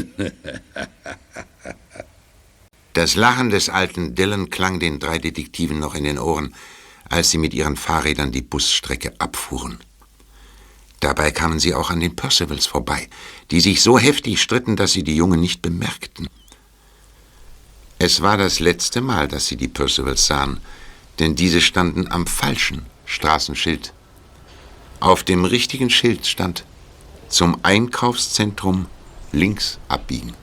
Das 2.94 3.16
Lachen 3.16 3.50
des 3.50 3.68
alten 3.68 4.16
Dillon 4.16 4.50
klang 4.50 4.80
den 4.80 5.02
drei 5.02 5.18
Detektiven 5.18 5.80
noch 5.80 5.96
in 5.96 6.06
den 6.06 6.18
Ohren, 6.18 6.56
als 7.10 7.30
sie 7.30 7.38
mit 7.38 7.54
ihren 7.54 7.76
Fahrrädern 7.76 8.32
die 8.32 8.42
Busstrecke 8.42 9.12
abfuhren. 9.20 9.80
Dabei 11.02 11.32
kamen 11.32 11.60
sie 11.60 11.74
auch 11.74 11.90
an 11.90 12.00
den 12.00 12.16
Percivals 12.16 12.66
vorbei, 12.66 13.10
die 13.52 13.60
sich 13.60 13.82
so 13.82 14.00
heftig 14.00 14.42
stritten, 14.42 14.78
dass 14.78 14.94
sie 14.94 15.04
die 15.04 15.18
Jungen 15.18 15.42
nicht 15.42 15.62
bemerkten. 15.62 16.30
Es 17.98 18.22
war 18.22 18.38
das 18.38 18.60
letzte 18.60 19.02
Mal, 19.02 19.28
dass 19.28 19.48
sie 19.48 19.56
die 19.56 19.70
Percivals 19.70 20.28
sahen, 20.28 20.60
denn 21.20 21.36
diese 21.36 21.62
standen 21.62 22.12
am 22.12 22.28
falschen 22.28 22.86
Straßenschild. 23.06 23.94
Auf 25.00 25.24
dem 25.24 25.46
richtigen 25.46 25.90
Schild 25.90 26.26
stand 26.26 26.66
zum 27.30 27.58
Einkaufszentrum 27.64 28.88
links 29.32 29.80
abbiegen. 29.88 30.34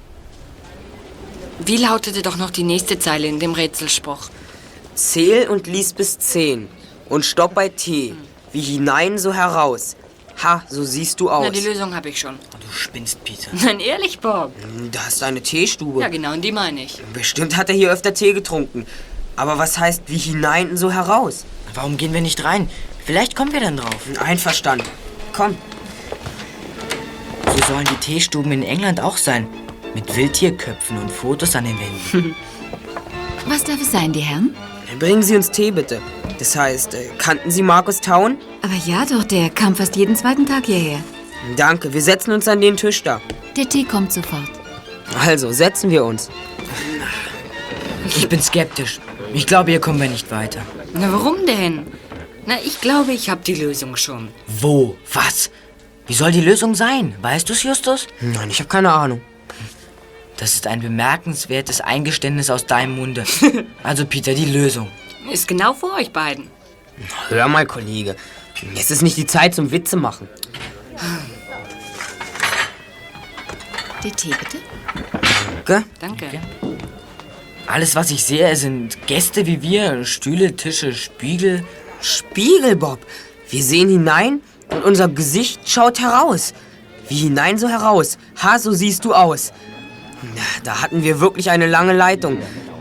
Wie 1.64 1.76
lautete 1.76 2.22
doch 2.22 2.36
noch 2.36 2.50
die 2.50 2.62
nächste 2.62 2.98
Zeile 2.98 3.28
in 3.28 3.38
dem 3.38 3.52
Rätselspruch? 3.52 4.30
Zähl 4.94 5.48
und 5.48 5.66
lies 5.66 5.92
bis 5.92 6.18
zehn. 6.18 6.68
Und 7.08 7.24
stopp 7.24 7.54
bei 7.54 7.68
T. 7.68 8.14
Wie 8.52 8.60
hinein, 8.60 9.18
so 9.18 9.32
heraus. 9.32 9.96
Ha, 10.42 10.62
so 10.68 10.84
siehst 10.84 11.20
du 11.20 11.30
aus. 11.30 11.44
Na, 11.44 11.50
die 11.50 11.60
Lösung 11.60 11.94
habe 11.94 12.08
ich 12.08 12.18
schon. 12.18 12.36
Du 12.36 12.72
spinnst, 12.72 13.22
Peter. 13.24 13.50
Nein, 13.52 13.80
ehrlich, 13.80 14.18
Bob. 14.20 14.52
Da 14.90 15.06
ist 15.06 15.22
eine 15.22 15.40
Teestube. 15.40 16.00
Ja, 16.00 16.08
genau, 16.08 16.32
und 16.32 16.42
die 16.42 16.52
meine 16.52 16.82
ich. 16.82 17.00
Bestimmt 17.12 17.56
hat 17.56 17.68
er 17.68 17.74
hier 17.74 17.90
öfter 17.90 18.14
Tee 18.14 18.32
getrunken. 18.32 18.86
Aber 19.36 19.58
was 19.58 19.78
heißt 19.78 20.02
wie 20.06 20.18
hinein, 20.18 20.76
so 20.76 20.90
heraus? 20.90 21.44
Warum 21.74 21.96
gehen 21.96 22.12
wir 22.12 22.20
nicht 22.20 22.44
rein? 22.44 22.68
Vielleicht 23.04 23.34
kommen 23.34 23.52
wir 23.52 23.60
dann 23.60 23.76
drauf. 23.76 23.96
Einverstanden. 24.20 24.86
Komm. 25.32 25.56
So 27.46 27.74
sollen 27.74 27.86
die 27.90 27.96
Teestuben 27.96 28.52
in 28.52 28.62
England 28.62 29.00
auch 29.00 29.16
sein. 29.16 29.46
Mit 29.94 30.14
Wildtierköpfen 30.16 30.98
und 30.98 31.10
Fotos 31.10 31.54
an 31.56 31.64
den 31.64 31.76
Wänden. 31.78 32.34
Was 33.46 33.64
darf 33.64 33.80
es 33.80 33.90
sein, 33.90 34.12
die 34.12 34.20
Herren? 34.20 34.54
Bringen 34.98 35.22
Sie 35.22 35.34
uns 35.34 35.50
Tee, 35.50 35.70
bitte. 35.70 36.00
Das 36.38 36.54
heißt, 36.54 36.94
äh, 36.94 37.08
kannten 37.18 37.50
Sie 37.50 37.62
Markus 37.62 38.00
Town? 38.00 38.38
Aber 38.62 38.74
ja 38.86 39.04
doch, 39.04 39.24
der 39.24 39.50
kam 39.50 39.74
fast 39.74 39.96
jeden 39.96 40.16
zweiten 40.16 40.46
Tag 40.46 40.66
hierher. 40.66 41.00
Danke, 41.56 41.92
wir 41.92 42.02
setzen 42.02 42.32
uns 42.32 42.46
an 42.46 42.60
den 42.60 42.76
Tisch 42.76 43.02
da. 43.02 43.20
Der 43.56 43.68
Tee 43.68 43.84
kommt 43.84 44.12
sofort. 44.12 44.50
Also, 45.20 45.50
setzen 45.52 45.90
wir 45.90 46.04
uns. 46.04 46.30
Ich 48.06 48.28
bin 48.28 48.40
skeptisch. 48.40 49.00
Ich 49.34 49.46
glaube, 49.46 49.70
hier 49.70 49.80
kommen 49.80 50.00
wir 50.00 50.08
nicht 50.08 50.30
weiter. 50.30 50.60
Na, 50.94 51.12
warum 51.12 51.44
denn? 51.46 51.86
Na, 52.46 52.54
ich 52.64 52.80
glaube, 52.80 53.12
ich 53.12 53.28
habe 53.30 53.42
die 53.42 53.54
Lösung 53.54 53.96
schon. 53.96 54.28
Wo? 54.46 54.96
Was? 55.12 55.50
Wie 56.06 56.14
soll 56.14 56.32
die 56.32 56.40
Lösung 56.40 56.74
sein? 56.74 57.14
Weißt 57.20 57.48
du's, 57.48 57.62
Justus? 57.62 58.06
Nein, 58.20 58.50
ich 58.50 58.58
habe 58.58 58.68
keine 58.68 58.92
Ahnung. 58.92 59.20
Das 60.36 60.54
ist 60.54 60.66
ein 60.66 60.80
bemerkenswertes 60.80 61.80
Eingeständnis 61.80 62.50
aus 62.50 62.66
deinem 62.66 62.96
Munde. 62.96 63.24
Also, 63.82 64.06
Peter, 64.06 64.34
die 64.34 64.46
Lösung. 64.46 64.88
Ist 65.30 65.48
genau 65.48 65.72
vor 65.74 65.94
euch 65.96 66.12
beiden. 66.12 66.48
Hör 67.28 67.48
mal, 67.48 67.66
Kollege. 67.66 68.16
Jetzt 68.74 68.90
ist 68.90 69.02
nicht 69.02 69.16
die 69.16 69.26
Zeit 69.26 69.54
zum 69.54 69.70
Witze 69.70 69.96
machen. 69.96 70.28
Der 74.04 74.12
Tee, 74.12 74.30
bitte? 74.30 74.58
Danke. 75.64 75.84
Danke. 76.00 76.40
Alles, 77.66 77.94
was 77.94 78.10
ich 78.10 78.24
sehe, 78.24 78.54
sind 78.56 79.06
Gäste 79.06 79.46
wie 79.46 79.62
wir. 79.62 80.04
Stühle, 80.04 80.56
Tische, 80.56 80.92
Spiegel. 80.92 81.64
Spiegel, 82.00 82.76
Bob. 82.76 82.98
Wir 83.48 83.62
sehen 83.62 83.88
hinein 83.88 84.40
und 84.70 84.84
unser 84.84 85.08
Gesicht 85.08 85.68
schaut 85.68 86.00
heraus. 86.00 86.54
Wie 87.08 87.16
hinein, 87.18 87.58
so 87.58 87.68
heraus. 87.68 88.18
Ha, 88.42 88.58
so 88.58 88.72
siehst 88.72 89.04
du 89.04 89.14
aus. 89.14 89.52
Na, 90.34 90.42
Da 90.64 90.82
hatten 90.82 91.02
wir 91.02 91.20
wirklich 91.20 91.50
eine 91.50 91.66
lange 91.66 91.92
Leitung. 91.92 92.38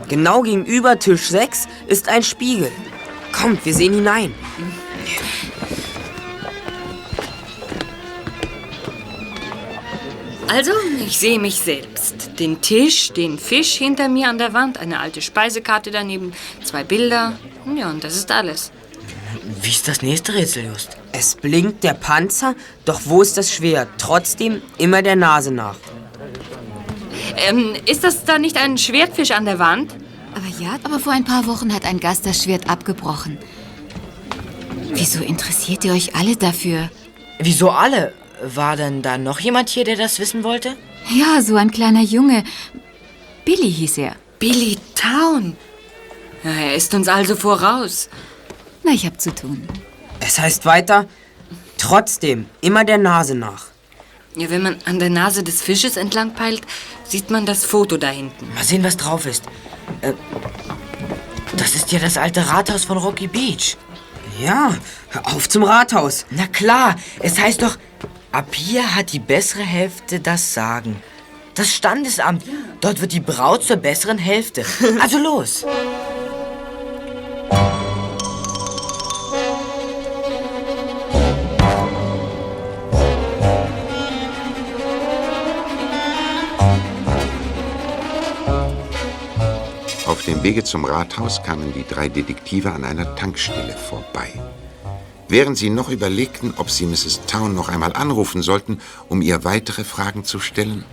Genau 0.08 0.42
gegenüber 0.42 0.98
Tisch 0.98 1.28
6 1.28 1.68
ist 1.86 2.08
ein 2.08 2.22
Spiegel. 2.22 2.70
Kommt, 3.32 3.64
wir 3.64 3.74
sehen 3.74 3.94
hinein. 3.94 4.34
Also, 10.52 10.72
ich 11.06 11.18
sehe 11.18 11.38
mich 11.38 11.54
selbst. 11.54 12.38
Den 12.38 12.60
Tisch, 12.60 13.10
den 13.14 13.38
Fisch 13.38 13.72
hinter 13.72 14.10
mir 14.10 14.28
an 14.28 14.36
der 14.36 14.52
Wand, 14.52 14.76
eine 14.76 15.00
alte 15.00 15.22
Speisekarte 15.22 15.90
daneben, 15.90 16.34
zwei 16.62 16.84
Bilder. 16.84 17.38
Ja, 17.74 17.88
und 17.88 18.04
das 18.04 18.16
ist 18.16 18.30
alles. 18.30 18.70
Wie 19.62 19.70
ist 19.70 19.88
das 19.88 20.02
nächste 20.02 20.34
Rätsel, 20.34 20.66
Just? 20.66 20.98
Es 21.10 21.36
blinkt 21.36 21.82
der 21.82 21.94
Panzer, 21.94 22.54
doch 22.84 23.00
wo 23.06 23.22
ist 23.22 23.38
das 23.38 23.50
Schwert? 23.50 23.88
Trotzdem 23.96 24.60
immer 24.76 25.00
der 25.00 25.16
Nase 25.16 25.52
nach. 25.52 25.76
Ähm, 27.48 27.74
ist 27.86 28.04
das 28.04 28.26
da 28.26 28.38
nicht 28.38 28.58
ein 28.58 28.76
Schwertfisch 28.76 29.30
an 29.30 29.46
der 29.46 29.58
Wand? 29.58 29.94
Aber 30.34 30.62
ja, 30.62 30.78
aber 30.82 30.98
vor 30.98 31.14
ein 31.14 31.24
paar 31.24 31.46
Wochen 31.46 31.72
hat 31.72 31.86
ein 31.86 31.98
Gast 31.98 32.26
das 32.26 32.44
Schwert 32.44 32.68
abgebrochen. 32.68 33.38
Wieso 34.92 35.22
interessiert 35.22 35.82
ihr 35.86 35.94
euch 35.94 36.14
alle 36.14 36.36
dafür? 36.36 36.90
Wieso 37.38 37.70
alle? 37.70 38.12
War 38.42 38.76
denn 38.76 39.02
da 39.02 39.18
noch 39.18 39.38
jemand 39.38 39.68
hier, 39.68 39.84
der 39.84 39.96
das 39.96 40.18
wissen 40.18 40.42
wollte? 40.42 40.76
Ja, 41.08 41.40
so 41.42 41.56
ein 41.56 41.70
kleiner 41.70 42.02
Junge. 42.02 42.42
Billy 43.44 43.70
hieß 43.70 43.98
er. 43.98 44.16
Billy 44.38 44.76
Town. 44.94 45.56
Ja, 46.42 46.50
er 46.50 46.74
ist 46.74 46.92
uns 46.94 47.06
also 47.06 47.36
voraus. 47.36 48.08
Na, 48.82 48.92
ich 48.92 49.06
hab 49.06 49.20
zu 49.20 49.32
tun. 49.32 49.66
Es 50.18 50.40
heißt 50.40 50.66
weiter, 50.66 51.06
trotzdem, 51.78 52.46
immer 52.60 52.84
der 52.84 52.98
Nase 52.98 53.36
nach. 53.36 53.66
Ja, 54.34 54.50
wenn 54.50 54.62
man 54.62 54.76
an 54.86 54.98
der 54.98 55.10
Nase 55.10 55.44
des 55.44 55.62
Fisches 55.62 55.96
entlang 55.96 56.34
peilt, 56.34 56.62
sieht 57.04 57.30
man 57.30 57.46
das 57.46 57.64
Foto 57.64 57.96
da 57.96 58.08
hinten. 58.08 58.52
Mal 58.54 58.64
sehen, 58.64 58.82
was 58.82 58.96
drauf 58.96 59.26
ist. 59.26 59.44
Äh, 60.00 60.14
das 61.56 61.76
ist 61.76 61.92
ja 61.92 62.00
das 62.00 62.16
alte 62.16 62.48
Rathaus 62.48 62.84
von 62.84 62.98
Rocky 62.98 63.28
Beach. 63.28 63.76
Ja, 64.40 64.74
auf 65.24 65.48
zum 65.48 65.62
Rathaus. 65.62 66.24
Na 66.30 66.46
klar, 66.46 66.96
es 67.20 67.38
heißt 67.38 67.62
doch, 67.62 67.76
ab 68.32 68.54
hier 68.54 68.94
hat 68.94 69.12
die 69.12 69.18
bessere 69.18 69.62
Hälfte 69.62 70.18
das 70.20 70.54
Sagen. 70.54 71.00
Das 71.54 71.72
Standesamt. 71.72 72.44
Dort 72.80 73.00
wird 73.00 73.12
die 73.12 73.20
Braut 73.20 73.62
zur 73.62 73.76
besseren 73.76 74.18
Hälfte. 74.18 74.64
Also 75.00 75.18
los. 75.18 75.64
Auf 90.06 90.24
dem 90.24 90.42
Wege 90.42 90.64
zum 90.64 90.84
Rathaus 90.84 91.42
kamen 91.42 91.72
die 91.74 91.86
drei 91.86 92.08
Detektive 92.08 92.72
an 92.72 92.84
einer 92.84 93.14
Tankstelle 93.14 93.76
vorbei. 93.76 94.30
Während 95.32 95.56
sie 95.56 95.70
noch 95.70 95.88
überlegten, 95.88 96.52
ob 96.58 96.68
sie 96.68 96.84
Mrs. 96.84 97.22
Town 97.26 97.54
noch 97.54 97.70
einmal 97.70 97.94
anrufen 97.94 98.42
sollten, 98.42 98.80
um 99.08 99.22
ihr 99.22 99.44
weitere 99.44 99.82
Fragen 99.82 100.24
zu 100.24 100.40
stellen, 100.40 100.84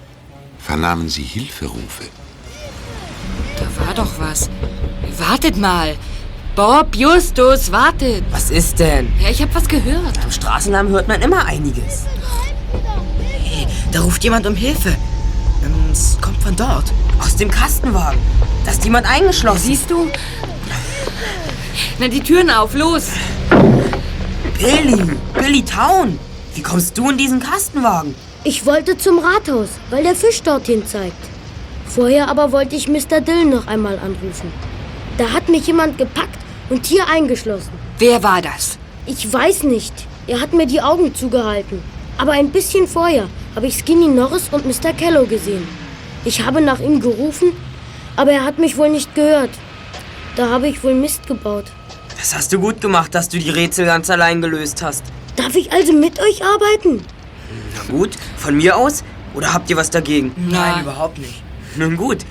vernahmen 0.57 1.09
sie 1.09 1.23
Hilferufe. 1.23 2.05
Da 3.57 3.85
war 3.85 3.93
doch 3.93 4.17
was. 4.17 4.49
Wartet 5.17 5.57
mal. 5.57 5.97
Bob, 6.55 6.95
Justus, 6.95 7.69
wartet. 7.73 8.23
Was 8.31 8.49
ist 8.49 8.79
denn? 8.79 9.11
Ja, 9.21 9.29
ich 9.29 9.41
hab 9.41 9.53
was 9.53 9.67
gehört. 9.67 10.17
Am 10.23 10.31
Straßennamen 10.31 10.93
hört 10.93 11.09
man 11.09 11.21
immer 11.21 11.45
einiges. 11.45 12.05
Hey, 13.43 13.67
da 13.91 13.99
ruft 13.99 14.23
jemand 14.23 14.47
um 14.47 14.55
Hilfe. 14.55 14.95
Es 15.91 16.17
kommt 16.21 16.41
von 16.41 16.55
dort. 16.55 16.93
Aus 17.19 17.35
dem 17.35 17.51
Kastenwagen. 17.51 18.21
Da 18.63 18.71
ist 18.71 18.85
jemand 18.85 19.05
eingeschlossen. 19.05 19.65
Siehst 19.65 19.91
du? 19.91 20.07
Na, 21.99 22.07
die 22.07 22.21
Türen 22.21 22.49
auf, 22.49 22.73
los. 22.73 23.09
Billy, 24.59 25.17
Billy 25.33 25.63
Town. 25.63 26.19
Wie 26.53 26.61
kommst 26.61 26.97
du 26.97 27.09
in 27.09 27.17
diesen 27.17 27.39
Kastenwagen? 27.39 28.13
Ich 28.43 28.65
wollte 28.65 28.97
zum 28.97 29.19
Rathaus, 29.19 29.69
weil 29.89 30.03
der 30.03 30.15
Fisch 30.15 30.41
dorthin 30.41 30.85
zeigt. 30.85 31.15
Vorher 31.85 32.27
aber 32.27 32.51
wollte 32.51 32.75
ich 32.75 32.89
Mr. 32.89 33.21
Dillon 33.21 33.51
noch 33.51 33.67
einmal 33.67 33.97
anrufen. 33.99 34.51
Da 35.17 35.31
hat 35.31 35.47
mich 35.47 35.65
jemand 35.67 35.97
gepackt 35.97 36.39
und 36.69 36.85
hier 36.85 37.07
eingeschlossen. 37.07 37.71
Wer 37.99 38.21
war 38.21 38.41
das? 38.41 38.77
Ich 39.05 39.31
weiß 39.31 39.63
nicht. 39.63 39.93
Er 40.27 40.41
hat 40.41 40.51
mir 40.51 40.65
die 40.65 40.81
Augen 40.81 41.15
zugehalten. 41.15 41.81
Aber 42.17 42.33
ein 42.33 42.49
bisschen 42.49 42.85
vorher 42.85 43.29
habe 43.55 43.67
ich 43.67 43.77
Skinny 43.77 44.07
Norris 44.07 44.49
und 44.51 44.65
Mr. 44.65 44.91
Kello 44.91 45.25
gesehen. 45.25 45.65
Ich 46.25 46.45
habe 46.45 46.59
nach 46.59 46.81
ihm 46.81 46.99
gerufen, 46.99 47.53
aber 48.17 48.33
er 48.33 48.43
hat 48.43 48.59
mich 48.59 48.75
wohl 48.75 48.89
nicht 48.89 49.15
gehört. 49.15 49.51
Da 50.35 50.49
habe 50.49 50.67
ich 50.67 50.83
wohl 50.83 50.95
Mist 50.95 51.27
gebaut. 51.27 51.71
Das 52.19 52.35
hast 52.35 52.51
du 52.51 52.59
gut 52.59 52.81
gemacht, 52.81 53.15
dass 53.15 53.29
du 53.29 53.39
die 53.39 53.49
Rätsel 53.49 53.85
ganz 53.85 54.09
allein 54.09 54.41
gelöst 54.41 54.81
hast. 54.81 55.03
Darf 55.37 55.55
ich 55.55 55.71
also 55.71 55.93
mit 55.93 56.19
euch 56.19 56.43
arbeiten? 56.43 57.05
Na 57.73 57.97
gut, 57.97 58.11
von 58.35 58.57
mir 58.57 58.75
aus? 58.75 59.05
Oder 59.33 59.53
habt 59.53 59.69
ihr 59.69 59.77
was 59.77 59.89
dagegen? 59.89 60.33
Nein, 60.35 60.81
überhaupt 60.81 61.17
nicht. 61.17 61.41
Nun 61.77 61.95
gut, 61.95 62.25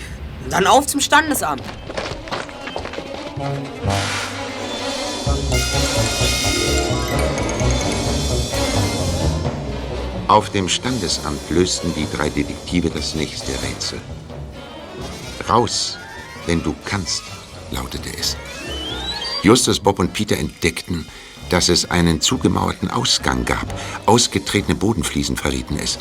dann 0.50 0.66
auf 0.66 0.86
zum 0.86 1.00
Standesamt. 1.00 1.62
Auf 10.28 10.50
dem 10.50 10.68
Standesamt 10.68 11.48
lösten 11.48 11.94
die 11.94 12.06
drei 12.14 12.28
Detektive 12.28 12.90
das 12.90 13.14
nächste 13.14 13.52
Rätsel. 13.62 13.98
Raus, 15.48 15.96
wenn 16.44 16.62
du 16.62 16.74
kannst, 16.84 17.22
lautete 17.70 18.10
es. 18.18 18.36
Justus, 19.42 19.80
Bob 19.80 19.98
und 19.98 20.12
Peter 20.12 20.36
entdeckten, 20.36 21.06
dass 21.50 21.68
es 21.68 21.90
einen 21.90 22.20
zugemauerten 22.20 22.90
Ausgang 22.90 23.44
gab. 23.44 23.66
Ausgetretene 24.06 24.74
Bodenfliesen 24.74 25.36
verrieten 25.36 25.78
es. 25.82 25.98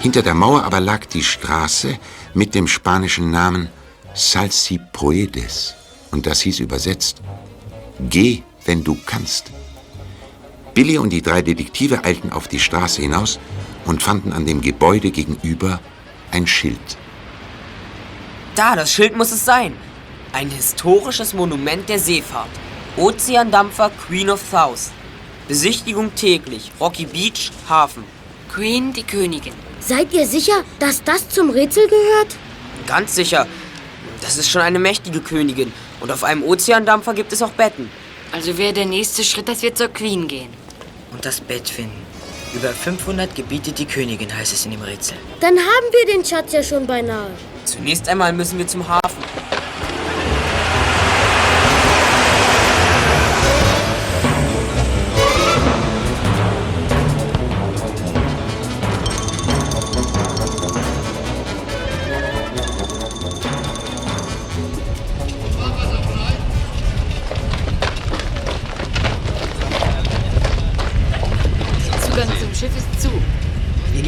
Hinter 0.00 0.22
der 0.22 0.34
Mauer 0.34 0.64
aber 0.64 0.80
lag 0.80 1.06
die 1.06 1.22
Straße 1.24 1.98
mit 2.34 2.54
dem 2.54 2.66
spanischen 2.66 3.30
Namen 3.30 3.68
Salsipuedes. 4.14 5.74
Und 6.10 6.26
das 6.26 6.40
hieß 6.40 6.60
übersetzt, 6.60 7.22
Geh, 8.00 8.42
wenn 8.64 8.84
du 8.84 8.96
kannst. 9.06 9.50
Billy 10.72 10.98
und 10.98 11.10
die 11.10 11.22
drei 11.22 11.42
Detektive 11.42 12.04
eilten 12.04 12.30
auf 12.30 12.46
die 12.46 12.60
Straße 12.60 13.02
hinaus 13.02 13.40
und 13.86 14.02
fanden 14.02 14.32
an 14.32 14.46
dem 14.46 14.60
Gebäude 14.60 15.10
gegenüber 15.10 15.80
ein 16.30 16.46
Schild. 16.46 16.78
Da, 18.54 18.76
das 18.76 18.92
Schild 18.92 19.16
muss 19.16 19.32
es 19.32 19.44
sein. 19.44 19.74
Ein 20.32 20.50
historisches 20.50 21.32
Monument 21.32 21.88
der 21.88 21.98
Seefahrt. 21.98 22.50
Ozeandampfer 22.96 23.90
Queen 24.06 24.28
of 24.28 24.42
South. 24.50 24.90
Besichtigung 25.48 26.14
täglich. 26.14 26.70
Rocky 26.78 27.06
Beach, 27.06 27.50
Hafen. 27.68 28.04
Queen, 28.52 28.92
die 28.92 29.04
Königin. 29.04 29.54
Seid 29.80 30.12
ihr 30.12 30.26
sicher, 30.26 30.64
dass 30.78 31.02
das 31.02 31.28
zum 31.30 31.50
Rätsel 31.50 31.88
gehört? 31.88 32.36
Ganz 32.86 33.14
sicher. 33.14 33.46
Das 34.20 34.36
ist 34.36 34.50
schon 34.50 34.60
eine 34.60 34.78
mächtige 34.78 35.20
Königin. 35.20 35.72
Und 36.00 36.12
auf 36.12 36.24
einem 36.24 36.42
Ozeandampfer 36.44 37.14
gibt 37.14 37.32
es 37.32 37.42
auch 37.42 37.50
Betten. 37.50 37.90
Also 38.30 38.58
wäre 38.58 38.74
der 38.74 38.86
nächste 38.86 39.24
Schritt, 39.24 39.48
dass 39.48 39.62
wir 39.62 39.74
zur 39.74 39.88
Queen 39.88 40.28
gehen. 40.28 40.50
Und 41.10 41.24
das 41.24 41.40
Bett 41.40 41.68
finden. 41.68 42.06
Über 42.54 42.70
500 42.70 43.34
gebietet 43.34 43.78
die 43.78 43.86
Königin, 43.86 44.34
heißt 44.34 44.52
es 44.52 44.66
in 44.66 44.72
dem 44.72 44.82
Rätsel. 44.82 45.16
Dann 45.40 45.58
haben 45.58 45.86
wir 45.90 46.14
den 46.14 46.24
Schatz 46.24 46.52
ja 46.52 46.62
schon 46.62 46.86
beinahe. 46.86 47.30
Zunächst 47.64 48.08
einmal 48.08 48.32
müssen 48.32 48.58
wir 48.58 48.66
zum 48.66 48.86
Hafen. 48.86 49.22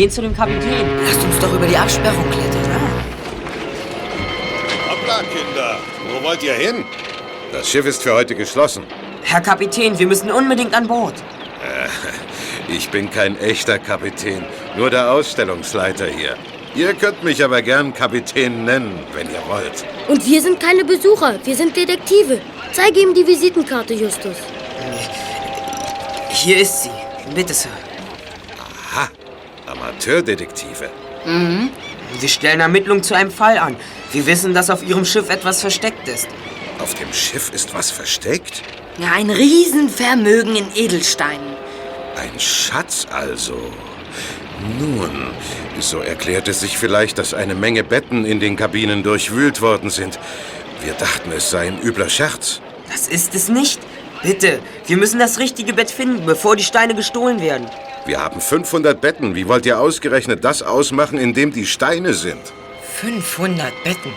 Gehen 0.01 0.11
zu 0.11 0.23
dem 0.23 0.35
Kapitän. 0.35 0.87
Lasst 1.05 1.23
uns 1.23 1.39
doch 1.41 1.53
über 1.53 1.67
die 1.67 1.77
Absperrung 1.77 2.25
klettern. 2.31 2.71
Hoppla, 4.89 5.19
Kinder. 5.35 5.79
Wo 6.11 6.27
wollt 6.27 6.43
ihr 6.43 6.55
hin? 6.55 6.85
Das 7.53 7.69
Schiff 7.69 7.85
ist 7.85 8.03
für 8.03 8.15
heute 8.15 8.35
geschlossen. 8.35 8.85
Herr 9.23 9.43
Kapitän, 9.43 9.99
wir 9.99 10.07
müssen 10.07 10.31
unbedingt 10.31 10.73
an 10.75 10.87
Bord. 10.87 11.17
Äh, 11.19 12.73
ich 12.77 12.89
bin 12.89 13.11
kein 13.11 13.39
echter 13.41 13.79
Kapitän, 13.79 14.43
nur 14.75 14.89
der 14.89 15.13
Ausstellungsleiter 15.13 16.07
hier. 16.07 16.35
Ihr 16.75 16.95
könnt 16.95 17.23
mich 17.23 17.45
aber 17.45 17.61
gern 17.61 17.93
Kapitän 17.93 18.65
nennen, 18.65 19.01
wenn 19.13 19.27
ihr 19.27 19.43
wollt. 19.49 19.85
Und 20.09 20.25
wir 20.25 20.41
sind 20.41 20.59
keine 20.59 20.83
Besucher, 20.83 21.39
wir 21.45 21.57
sind 21.57 21.77
Detektive. 21.77 22.41
Zeige 22.73 23.01
ihm 23.01 23.13
die 23.13 23.27
Visitenkarte, 23.27 23.93
Justus. 23.93 24.37
Hier 26.31 26.59
ist 26.59 26.85
sie. 26.85 26.91
Bitte, 27.35 27.53
Sir. 27.53 27.80
Amateurdetektive. 30.01 30.91
Mhm. 31.27 31.71
Wir 32.19 32.29
stellen 32.29 32.61
Ermittlungen 32.61 33.03
zu 33.03 33.15
einem 33.15 33.31
Fall 33.31 33.59
an. 33.59 33.77
Wir 34.13 34.27
wissen, 34.27 34.55
dass 34.55 34.71
auf 34.71 34.83
Ihrem 34.83 35.05
Schiff 35.05 35.29
etwas 35.29 35.61
versteckt 35.61 36.09
ist. 36.09 36.27
Auf 36.79 36.95
dem 36.95 37.13
Schiff 37.13 37.53
ist 37.53 37.75
was 37.75 37.91
versteckt? 37.91 38.63
Ja, 38.99 39.13
ein 39.13 39.31
Riesenvermögen 39.31 40.57
in 40.57 40.67
Edelsteinen. 40.75 41.55
Ein 42.17 42.41
Schatz 42.41 43.07
also. 43.11 43.61
Nun, 44.79 45.31
so 45.79 46.01
erklärt 46.01 46.49
es 46.49 46.61
sich 46.61 46.79
vielleicht, 46.79 47.19
dass 47.19 47.35
eine 47.35 47.55
Menge 47.55 47.85
Betten 47.85 48.25
in 48.25 48.41
den 48.41 48.57
Kabinen 48.57 49.03
durchwühlt 49.03 49.61
worden 49.61 49.91
sind. 49.91 50.19
Wir 50.83 50.95
dachten, 50.95 51.31
es 51.33 51.51
sei 51.51 51.69
ein 51.69 51.81
übler 51.83 52.09
Scherz. 52.09 52.61
Das 52.91 53.07
ist 53.07 53.35
es 53.35 53.49
nicht. 53.49 53.81
Bitte, 54.23 54.61
wir 54.87 54.97
müssen 54.97 55.19
das 55.19 55.39
richtige 55.39 55.73
Bett 55.73 55.91
finden, 55.91 56.27
bevor 56.27 56.57
die 56.57 56.65
Steine 56.65 56.95
gestohlen 56.95 57.41
werden. 57.41 57.67
Wir 58.07 58.21
haben 58.21 58.41
500 58.41 59.01
Betten. 59.01 59.35
Wie 59.35 59.47
wollt 59.47 59.67
ihr 59.67 59.79
ausgerechnet 59.79 60.45
das 60.45 60.63
ausmachen, 60.63 61.19
in 61.19 61.35
dem 61.35 61.53
die 61.53 61.67
Steine 61.67 62.15
sind? 62.15 62.41
500 63.01 63.73
Betten. 63.85 64.13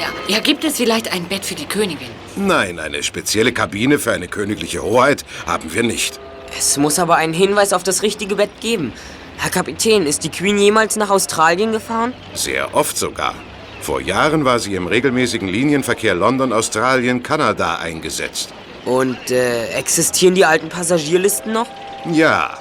Ja, 0.00 0.36
ja, 0.36 0.40
gibt 0.40 0.64
es 0.64 0.76
vielleicht 0.76 1.12
ein 1.12 1.24
Bett 1.24 1.44
für 1.44 1.54
die 1.54 1.66
Königin? 1.66 2.08
Nein, 2.36 2.78
eine 2.78 3.02
spezielle 3.02 3.52
Kabine 3.52 3.98
für 3.98 4.12
eine 4.12 4.28
königliche 4.28 4.82
Hoheit 4.82 5.24
haben 5.46 5.72
wir 5.72 5.82
nicht. 5.82 6.18
Es 6.56 6.76
muss 6.76 6.98
aber 6.98 7.16
einen 7.16 7.34
Hinweis 7.34 7.72
auf 7.72 7.82
das 7.82 8.02
richtige 8.02 8.36
Bett 8.36 8.50
geben. 8.60 8.92
Herr 9.38 9.50
Kapitän, 9.50 10.06
ist 10.06 10.24
die 10.24 10.30
Queen 10.30 10.58
jemals 10.58 10.96
nach 10.96 11.10
Australien 11.10 11.72
gefahren? 11.72 12.12
Sehr 12.34 12.74
oft 12.74 12.96
sogar. 12.96 13.34
Vor 13.80 14.00
Jahren 14.00 14.44
war 14.44 14.58
sie 14.60 14.74
im 14.74 14.86
regelmäßigen 14.86 15.48
Linienverkehr 15.48 16.14
London-Australien-Kanada 16.14 17.76
eingesetzt. 17.76 18.54
Und 18.84 19.30
äh, 19.30 19.68
existieren 19.68 20.34
die 20.34 20.44
alten 20.44 20.68
Passagierlisten 20.68 21.52
noch? 21.52 21.66
Ja, 22.10 22.58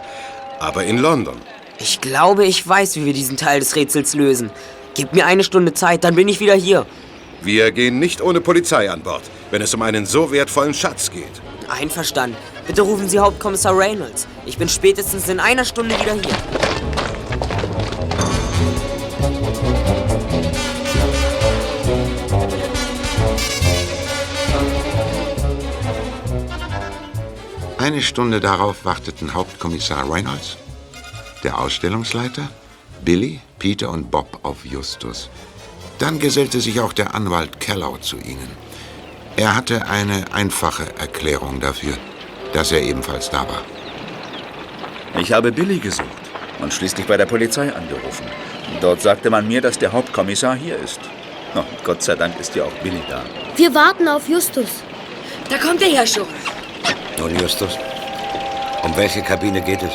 aber 0.59 0.86
in 0.86 0.97
London. 0.97 1.36
Ich 1.80 1.99
glaube, 1.99 2.45
ich 2.45 2.65
weiß, 2.65 2.95
wie 2.95 3.05
wir 3.05 3.13
diesen 3.13 3.36
Teil 3.36 3.59
des 3.59 3.76
Rätsels 3.76 4.13
lösen. 4.13 4.49
Gib 4.95 5.13
mir 5.13 5.26
eine 5.26 5.43
Stunde 5.43 5.74
Zeit, 5.74 6.03
dann 6.03 6.15
bin 6.15 6.28
ich 6.28 6.39
wieder 6.39 6.53
hier. 6.53 6.86
Wir 7.41 7.71
gehen 7.71 7.99
nicht 7.99 8.21
ohne 8.21 8.39
Polizei 8.39 8.89
an 8.89 9.01
Bord, 9.01 9.24
wenn 9.51 9.61
es 9.61 9.74
um 9.74 9.82
einen 9.82 10.05
so 10.05 10.32
wertvollen 10.32 10.74
Schatz 10.74 11.11
geht. 11.11 11.41
Einverstanden. 11.67 12.38
Bitte 12.67 12.84
rufen 12.84 13.09
Sie 13.09 13.19
Hauptkommissar 13.19 13.78
Reynolds. 13.78 14.28
Ich 14.45 14.57
bin 14.57 14.69
spätestens 14.69 15.28
in 15.28 15.39
einer 15.41 15.65
Stunde 15.65 15.95
wieder 15.99 16.13
hier. 16.13 16.93
Eine 27.84 28.02
Stunde 28.02 28.40
darauf 28.40 28.86
warteten 28.86 29.34
Hauptkommissar 29.34 30.10
Reynolds, 30.10 30.56
der 31.44 31.60
Ausstellungsleiter, 31.60 32.48
Billy, 33.04 33.42
Peter 33.60 33.90
und 33.90 34.10
Bob 34.10 34.40
auf 34.44 34.64
Justus. 34.64 35.30
Dann 36.00 36.18
gesellte 36.18 36.62
sich 36.62 36.80
auch 36.80 36.94
der 36.94 37.14
Anwalt 37.14 37.60
Kellow 37.60 37.98
zu 37.98 38.16
ihnen. 38.20 38.50
Er 39.36 39.54
hatte 39.54 39.86
eine 39.88 40.34
einfache 40.34 40.98
Erklärung 40.98 41.60
dafür, 41.60 41.98
dass 42.54 42.72
er 42.72 42.82
ebenfalls 42.82 43.30
da 43.30 43.42
war. 43.50 43.64
Ich 45.20 45.34
habe 45.34 45.52
Billy 45.52 45.80
gesucht 45.80 46.08
und 46.62 46.74
schließlich 46.74 47.06
bei 47.06 47.18
der 47.18 47.26
Polizei 47.26 47.70
angerufen. 47.76 48.28
Dort 48.80 49.02
sagte 49.02 49.30
man 49.30 49.46
mir, 49.46 49.60
dass 49.60 49.78
der 49.78 49.92
Hauptkommissar 49.92 50.56
hier 50.56 50.78
ist. 50.78 51.02
Oh, 51.54 51.66
Gott 51.84 52.02
sei 52.02 52.16
Dank 52.16 52.40
ist 52.40 52.56
ja 52.56 52.64
auch 52.64 52.82
Billy 52.82 53.04
da. 53.10 53.24
Wir 53.58 53.76
warten 53.76 54.08
auf 54.08 54.30
Justus. 54.30 54.70
Da 55.50 55.58
kommt 55.58 55.82
er 55.82 55.90
ja 55.90 56.08
schon. 56.08 56.28
Nun, 57.18 57.39
Justus, 57.39 57.78
um 58.84 58.95
welche 58.97 59.22
Kabine 59.22 59.61
geht 59.61 59.82
es? 59.82 59.91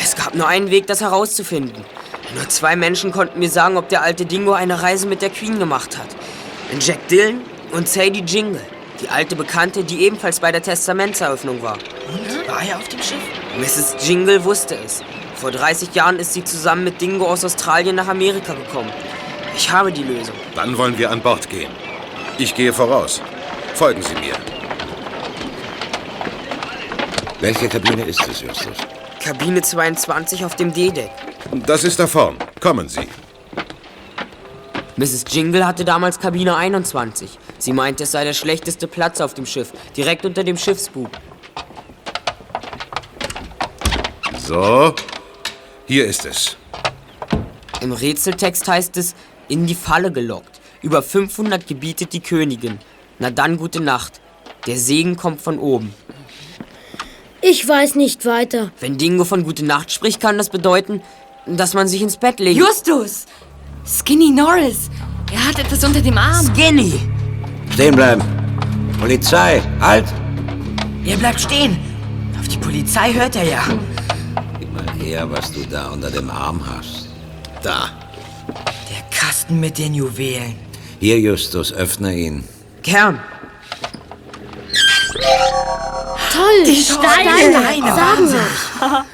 Es 0.00 0.14
gab 0.14 0.34
nur 0.34 0.46
einen 0.46 0.70
Weg, 0.70 0.86
das 0.86 1.00
herauszufinden. 1.00 1.84
Nur 2.34 2.48
zwei 2.48 2.76
Menschen 2.76 3.10
konnten 3.10 3.38
mir 3.38 3.50
sagen, 3.50 3.76
ob 3.76 3.88
der 3.88 4.02
alte 4.02 4.26
Dingo 4.26 4.52
eine 4.52 4.82
Reise 4.82 5.06
mit 5.06 5.22
der 5.22 5.30
Queen 5.30 5.58
gemacht 5.58 5.96
hat. 5.96 6.08
Jack 6.80 7.08
Dillon 7.08 7.40
und 7.72 7.88
Sadie 7.88 8.22
Jingle, 8.22 8.60
die 9.00 9.08
alte 9.08 9.34
Bekannte, 9.34 9.82
die 9.84 10.04
ebenfalls 10.04 10.40
bei 10.40 10.52
der 10.52 10.62
Testamentseröffnung 10.62 11.62
war. 11.62 11.78
Und? 12.12 12.48
War 12.48 12.62
er 12.62 12.76
auf 12.76 12.88
dem 12.88 13.00
Schiff? 13.00 13.18
Mrs. 13.58 14.06
Jingle 14.06 14.44
wusste 14.44 14.76
es. 14.84 15.02
Vor 15.34 15.50
30 15.50 15.94
Jahren 15.94 16.18
ist 16.18 16.34
sie 16.34 16.44
zusammen 16.44 16.84
mit 16.84 17.00
Dingo 17.00 17.26
aus 17.26 17.44
Australien 17.44 17.96
nach 17.96 18.08
Amerika 18.08 18.54
gekommen. 18.54 18.90
Ich 19.56 19.70
habe 19.70 19.90
die 19.90 20.02
Lösung. 20.02 20.34
Dann 20.54 20.76
wollen 20.76 20.98
wir 20.98 21.10
an 21.10 21.20
Bord 21.20 21.48
gehen. 21.48 21.70
Ich 22.38 22.54
gehe 22.54 22.72
voraus. 22.72 23.20
Folgen 23.74 24.02
Sie 24.02 24.14
mir. 24.14 24.57
Welche 27.40 27.68
Kabine 27.68 28.04
ist 28.04 28.26
es, 28.26 28.40
Justus? 28.40 28.76
Kabine 29.22 29.62
22 29.62 30.44
auf 30.44 30.56
dem 30.56 30.72
D-Deck. 30.72 31.10
Das 31.66 31.84
ist 31.84 32.00
da 32.00 32.08
vorn. 32.08 32.36
Kommen 32.60 32.88
Sie. 32.88 33.06
Mrs. 34.96 35.24
Jingle 35.30 35.64
hatte 35.64 35.84
damals 35.84 36.18
Kabine 36.18 36.56
21. 36.56 37.38
Sie 37.58 37.72
meinte, 37.72 38.02
es 38.02 38.10
sei 38.10 38.24
der 38.24 38.32
schlechteste 38.32 38.88
Platz 38.88 39.20
auf 39.20 39.34
dem 39.34 39.46
Schiff, 39.46 39.72
direkt 39.96 40.24
unter 40.24 40.42
dem 40.42 40.56
Schiffsbug. 40.56 41.10
So, 44.44 44.92
hier 45.86 46.06
ist 46.06 46.26
es. 46.26 46.56
Im 47.80 47.92
Rätseltext 47.92 48.66
heißt 48.66 48.96
es, 48.96 49.14
in 49.46 49.66
die 49.68 49.76
Falle 49.76 50.10
gelockt. 50.10 50.60
Über 50.82 51.02
500 51.02 51.68
gebietet 51.68 52.12
die 52.12 52.20
Königin. 52.20 52.78
Na 53.20 53.30
dann 53.30 53.58
gute 53.58 53.80
Nacht. 53.80 54.20
Der 54.66 54.76
Segen 54.76 55.16
kommt 55.16 55.40
von 55.40 55.60
oben. 55.60 55.94
Ich 57.40 57.66
weiß 57.66 57.94
nicht 57.94 58.26
weiter. 58.26 58.72
Wenn 58.80 58.98
Dingo 58.98 59.24
von 59.24 59.44
gute 59.44 59.64
Nacht 59.64 59.92
spricht, 59.92 60.20
kann 60.20 60.38
das 60.38 60.48
bedeuten, 60.50 61.02
dass 61.46 61.74
man 61.74 61.86
sich 61.88 62.02
ins 62.02 62.16
Bett 62.16 62.40
legt. 62.40 62.58
Justus! 62.58 63.26
Skinny 63.86 64.30
Norris! 64.30 64.90
Er 65.32 65.48
hat 65.48 65.58
etwas 65.58 65.84
unter 65.84 66.00
dem 66.00 66.18
Arm. 66.18 66.46
Skinny! 66.54 66.92
Stehen 67.72 67.94
bleiben! 67.94 68.22
Polizei! 68.98 69.62
Halt! 69.80 70.06
Er 71.04 71.16
bleibt 71.16 71.40
stehen. 71.40 71.78
Auf 72.38 72.48
die 72.48 72.58
Polizei 72.58 73.12
hört 73.12 73.36
er 73.36 73.44
ja. 73.44 73.62
Gib 74.58 74.72
mal 74.74 74.92
her, 74.94 75.30
was 75.30 75.52
du 75.52 75.64
da 75.64 75.90
unter 75.90 76.10
dem 76.10 76.28
Arm 76.28 76.60
hast. 76.66 77.08
Da. 77.62 77.90
Der 78.90 79.16
Kasten 79.16 79.60
mit 79.60 79.78
den 79.78 79.94
Juwelen. 79.94 80.56
Hier, 81.00 81.18
Justus, 81.20 81.72
öffne 81.72 82.14
ihn. 82.14 82.44
Gern. 82.82 83.20
Toll! 86.38 86.64
Die 86.64 86.82
Steine! 86.82 87.62
Steine. 87.62 87.94
Sagenhaft. 87.96 89.06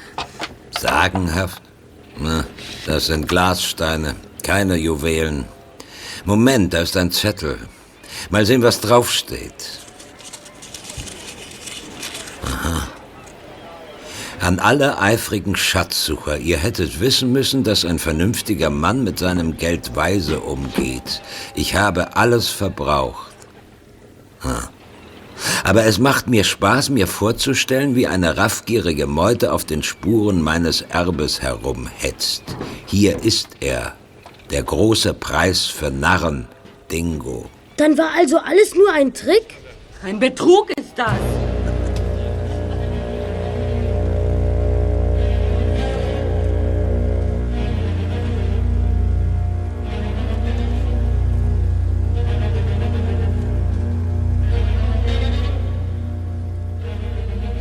Sagenhaft? 0.79 1.61
Na, 2.19 2.45
das 2.85 3.07
sind 3.07 3.27
Glassteine, 3.27 4.15
keine 4.43 4.75
Juwelen. 4.75 5.45
Moment, 6.23 6.73
da 6.73 6.81
ist 6.81 6.95
ein 6.95 7.11
Zettel. 7.11 7.57
Mal 8.29 8.45
sehen, 8.45 8.61
was 8.61 8.79
draufsteht. 8.79 9.79
Aha. 12.45 12.87
An 14.39 14.59
alle 14.59 14.99
eifrigen 14.99 15.55
Schatzsucher, 15.55 16.37
ihr 16.37 16.57
hättet 16.57 16.99
wissen 16.99 17.31
müssen, 17.31 17.63
dass 17.63 17.85
ein 17.85 17.97
vernünftiger 17.97 18.69
Mann 18.69 19.03
mit 19.03 19.17
seinem 19.17 19.57
Geld 19.57 19.95
weise 19.95 20.39
umgeht. 20.41 21.21
Ich 21.55 21.75
habe 21.75 22.15
alles 22.15 22.49
verbraucht. 22.49 23.33
Ah. 24.41 24.69
Aber 25.63 25.85
es 25.85 25.99
macht 25.99 26.27
mir 26.27 26.43
Spaß, 26.43 26.89
mir 26.89 27.07
vorzustellen, 27.07 27.95
wie 27.95 28.07
eine 28.07 28.37
raffgierige 28.37 29.07
Meute 29.07 29.51
auf 29.51 29.65
den 29.65 29.83
Spuren 29.83 30.41
meines 30.41 30.81
Erbes 30.81 31.41
herumhetzt. 31.41 32.43
Hier 32.85 33.23
ist 33.23 33.49
er, 33.59 33.93
der 34.51 34.63
große 34.63 35.13
Preis 35.13 35.65
für 35.65 35.91
Narren, 35.91 36.47
Dingo. 36.91 37.49
Dann 37.77 37.97
war 37.97 38.11
also 38.17 38.37
alles 38.37 38.73
nur 38.75 38.91
ein 38.93 39.13
Trick? 39.13 39.55
Ein 40.03 40.19
Betrug 40.19 40.71
ist 40.77 40.93
das. 40.95 41.09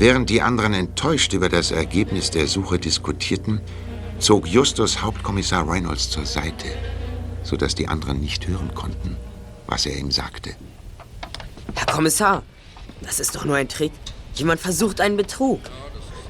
Während 0.04 0.28
die 0.28 0.42
anderen 0.42 0.74
enttäuscht 0.74 1.32
über 1.32 1.48
das 1.48 1.70
Ergebnis 1.70 2.30
der 2.30 2.46
Suche 2.46 2.78
diskutierten, 2.78 3.62
zog 4.18 4.46
Justus 4.46 5.00
Hauptkommissar 5.00 5.66
Reynolds 5.66 6.10
zur 6.10 6.26
Seite, 6.26 6.66
sodass 7.42 7.74
die 7.74 7.88
anderen 7.88 8.20
nicht 8.20 8.46
hören 8.46 8.74
konnten, 8.74 9.16
was 9.66 9.86
er 9.86 9.96
ihm 9.96 10.10
sagte. 10.10 10.56
Herr 11.74 11.86
Kommissar, 11.86 12.42
das 13.00 13.18
ist 13.18 13.34
doch 13.34 13.46
nur 13.46 13.56
ein 13.56 13.70
Trick. 13.70 13.92
Jemand 14.34 14.60
versucht 14.60 15.00
einen 15.00 15.16
Betrug. 15.16 15.60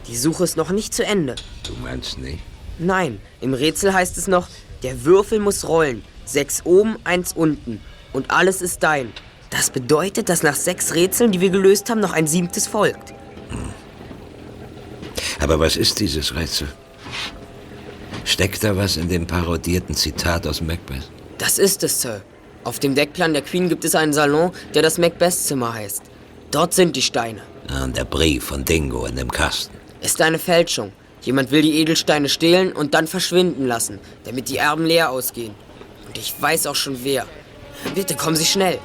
Die 0.06 0.16
Suche 0.16 0.44
ist 0.44 0.56
noch 0.56 0.70
nicht 0.70 0.94
zu 0.94 1.04
Ende. 1.04 1.34
Du 1.66 1.72
meinst 1.82 2.16
nicht? 2.18 2.44
Nein, 2.78 3.20
im 3.40 3.54
Rätsel 3.54 3.92
heißt 3.92 4.16
es 4.18 4.28
noch, 4.28 4.46
der 4.84 5.04
Würfel 5.04 5.40
muss 5.40 5.66
rollen. 5.66 6.04
Sechs 6.24 6.64
oben, 6.64 6.94
eins 7.02 7.32
unten. 7.32 7.80
Und 8.12 8.30
alles 8.30 8.62
ist 8.62 8.84
dein. 8.84 9.12
Das 9.50 9.70
bedeutet, 9.70 10.28
dass 10.28 10.44
nach 10.44 10.54
sechs 10.54 10.94
Rätseln, 10.94 11.32
die 11.32 11.40
wir 11.40 11.50
gelöst 11.50 11.90
haben, 11.90 11.98
noch 11.98 12.12
ein 12.12 12.28
siebtes 12.28 12.68
folgt. 12.68 13.14
Aber 15.44 15.60
was 15.60 15.76
ist 15.76 16.00
dieses 16.00 16.34
Rätsel? 16.34 16.68
Steckt 18.24 18.64
da 18.64 18.74
was 18.74 18.96
in 18.96 19.10
dem 19.10 19.26
parodierten 19.26 19.94
Zitat 19.94 20.46
aus 20.46 20.62
Macbeth? 20.62 21.10
Das 21.36 21.58
ist 21.58 21.82
es, 21.82 22.00
Sir. 22.00 22.22
Auf 22.64 22.78
dem 22.78 22.94
Deckplan 22.94 23.34
der 23.34 23.42
Queen 23.42 23.68
gibt 23.68 23.84
es 23.84 23.94
einen 23.94 24.14
Salon, 24.14 24.52
der 24.72 24.80
das 24.80 24.96
Macbeth-Zimmer 24.96 25.74
heißt. 25.74 26.00
Dort 26.50 26.72
sind 26.72 26.96
die 26.96 27.02
Steine. 27.02 27.42
Ah, 27.68 27.84
und 27.84 27.94
der 27.94 28.06
Brief 28.06 28.44
von 28.44 28.64
Dingo 28.64 29.04
in 29.04 29.16
dem 29.16 29.30
Kasten. 29.30 29.76
Ist 30.00 30.22
eine 30.22 30.38
Fälschung. 30.38 30.92
Jemand 31.20 31.50
will 31.50 31.60
die 31.60 31.78
Edelsteine 31.78 32.30
stehlen 32.30 32.72
und 32.72 32.94
dann 32.94 33.06
verschwinden 33.06 33.66
lassen, 33.66 33.98
damit 34.24 34.48
die 34.48 34.56
Erben 34.56 34.86
leer 34.86 35.10
ausgehen. 35.10 35.54
Und 36.06 36.16
ich 36.16 36.34
weiß 36.40 36.66
auch 36.68 36.74
schon 36.74 37.04
wer. 37.04 37.26
Bitte 37.94 38.14
kommen 38.14 38.36
Sie 38.36 38.46
schnell. 38.46 38.78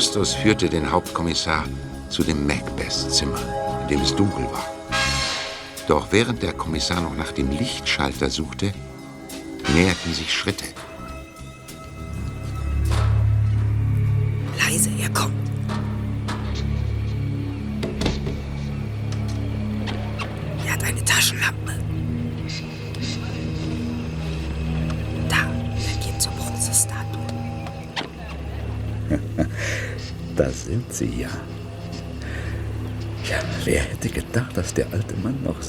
Justus 0.00 0.32
führte 0.32 0.70
den 0.70 0.90
Hauptkommissar 0.90 1.66
zu 2.08 2.22
dem 2.24 2.46
Macbeth-Zimmer, 2.46 3.38
in 3.82 3.88
dem 3.88 4.00
es 4.00 4.16
dunkel 4.16 4.46
war. 4.50 4.66
Doch 5.88 6.10
während 6.10 6.42
der 6.42 6.54
Kommissar 6.54 7.02
noch 7.02 7.14
nach 7.14 7.32
dem 7.32 7.50
Lichtschalter 7.50 8.30
suchte, 8.30 8.72
näherten 9.74 10.14
sich 10.14 10.32
Schritte. 10.32 10.64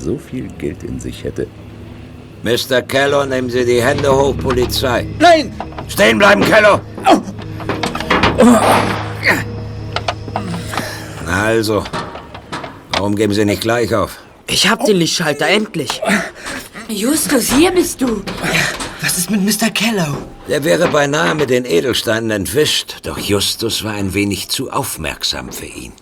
So 0.04 0.18
viel 0.18 0.48
Geld 0.58 0.84
in 0.84 1.00
sich 1.00 1.24
hätte? 1.24 1.48
Mr. 2.44 2.82
Kello, 2.82 3.26
nehmen 3.26 3.50
Sie 3.50 3.66
die 3.66 3.82
Hände 3.82 4.12
hoch, 4.12 4.36
Polizei. 4.38 5.08
Nein! 5.20 5.54
Stehen 5.88 6.18
bleiben, 6.18 6.44
Kello! 6.44 6.80
Also, 11.28 11.84
warum 12.94 13.16
geben 13.16 13.34
Sie 13.34 13.46
nicht 13.46 13.62
gleich 13.62 13.94
auf? 13.94 14.18
Ich 14.48 14.68
hab 14.68 14.84
den 14.86 14.98
Lichtschalter, 14.98 15.48
endlich. 15.48 16.02
Justus, 16.90 17.52
hier 17.52 17.72
bist 17.72 18.02
du. 18.02 18.24
Was 19.02 19.18
ist 19.18 19.32
mit 19.32 19.42
Mr. 19.42 19.70
Kello? 19.70 20.18
Der 20.48 20.64
wäre 20.64 20.88
beinahe 20.90 21.36
mit 21.36 21.50
den 21.50 21.66
Edelsteinen 21.66 22.32
entwischt, 22.32 22.98
doch 23.04 23.18
Justus 23.18 23.84
war 23.84 23.94
ein 23.94 24.14
wenig 24.14 24.50
zu 24.50 24.72
aufmerksam 24.72 25.52
für 25.52 25.66
ihn. 25.66 25.94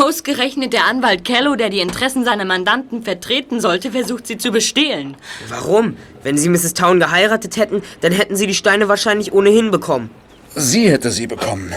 Ausgerechnet 0.00 0.72
der 0.72 0.84
Anwalt 0.84 1.24
Kello, 1.24 1.56
der 1.56 1.70
die 1.70 1.80
Interessen 1.80 2.24
seiner 2.24 2.44
Mandanten 2.44 3.02
vertreten 3.02 3.60
sollte, 3.60 3.90
versucht 3.92 4.26
sie 4.26 4.38
zu 4.38 4.50
bestehlen. 4.50 5.16
Warum? 5.48 5.96
Wenn 6.22 6.38
Sie 6.38 6.48
Mrs. 6.48 6.74
Town 6.74 7.00
geheiratet 7.00 7.56
hätten, 7.56 7.82
dann 8.00 8.12
hätten 8.12 8.36
Sie 8.36 8.46
die 8.46 8.54
Steine 8.54 8.88
wahrscheinlich 8.88 9.32
ohnehin 9.32 9.70
bekommen. 9.70 10.10
Sie 10.54 10.90
hätte 10.90 11.10
sie 11.10 11.26
bekommen. 11.26 11.72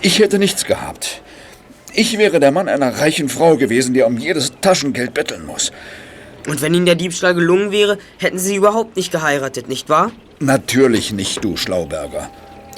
Ich 0.00 0.18
hätte 0.18 0.38
nichts 0.38 0.64
gehabt. 0.64 1.22
Ich 1.94 2.16
wäre 2.18 2.40
der 2.40 2.52
Mann 2.52 2.68
einer 2.68 2.98
reichen 2.98 3.28
Frau 3.28 3.56
gewesen, 3.56 3.94
die 3.94 4.02
um 4.02 4.18
jedes 4.18 4.52
Taschengeld 4.60 5.14
betteln 5.14 5.46
muss. 5.46 5.72
Und 6.46 6.62
wenn 6.62 6.74
Ihnen 6.74 6.86
der 6.86 6.94
Diebstahl 6.94 7.34
gelungen 7.34 7.72
wäre, 7.72 7.98
hätten 8.18 8.38
Sie 8.38 8.56
überhaupt 8.56 8.96
nicht 8.96 9.12
geheiratet, 9.12 9.68
nicht 9.68 9.88
wahr? 9.88 10.12
Natürlich 10.38 11.12
nicht, 11.12 11.44
du 11.44 11.56
Schlauberger. 11.56 12.30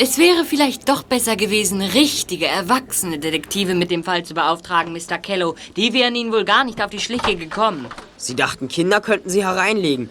Es 0.03 0.17
wäre 0.17 0.47
vielleicht 0.47 0.89
doch 0.89 1.03
besser 1.03 1.37
gewesen, 1.37 1.83
richtige, 1.83 2.47
erwachsene 2.47 3.19
Detektive 3.19 3.75
mit 3.75 3.91
dem 3.91 4.03
Fall 4.03 4.25
zu 4.25 4.33
beauftragen, 4.33 4.95
Mr. 4.95 5.19
Kello. 5.19 5.57
Die 5.77 5.93
wären 5.93 6.15
Ihnen 6.15 6.33
wohl 6.33 6.47
gar 6.47 6.65
nicht 6.65 6.81
auf 6.83 6.89
die 6.89 7.01
Schliche 7.01 7.37
gekommen. 7.37 7.85
Sie 8.17 8.35
dachten, 8.35 8.69
Kinder 8.69 9.03
könnten 9.03 9.29
Sie 9.29 9.45
hereinlegen. 9.45 10.09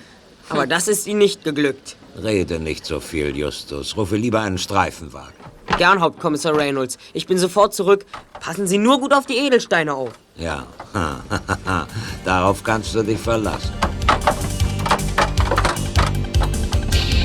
Aber 0.48 0.68
das 0.68 0.88
ist 0.88 1.08
Ihnen 1.08 1.18
nicht 1.18 1.44
geglückt. 1.44 1.96
Rede 2.22 2.60
nicht 2.60 2.86
so 2.86 3.00
viel, 3.00 3.36
Justus. 3.36 3.98
Rufe 3.98 4.16
lieber 4.16 4.42
einen 4.42 4.60
Streifenwagen. 4.60 5.34
Gern, 5.80 6.02
Hauptkommissar 6.02 6.56
Reynolds. 6.56 7.00
Ich 7.14 7.26
bin 7.26 7.40
sofort 7.40 7.74
zurück. 7.74 8.06
Passen 8.40 8.68
Sie 8.68 8.78
nur 8.78 9.00
gut 9.00 9.12
auf 9.12 9.26
die 9.26 9.38
Edelsteine 9.38 9.96
auf. 9.96 10.12
Ja, 10.38 10.68
darauf 12.26 12.64
kannst 12.64 12.94
du 12.94 13.02
dich 13.02 13.18
verlassen. 13.18 13.74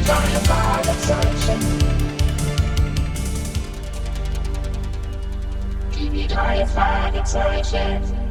Drei 0.06 1.73
Fragezeichen. 6.14 6.14
Die 6.14 6.26
drei 6.28 6.64
Fragezeichen. 6.66 8.23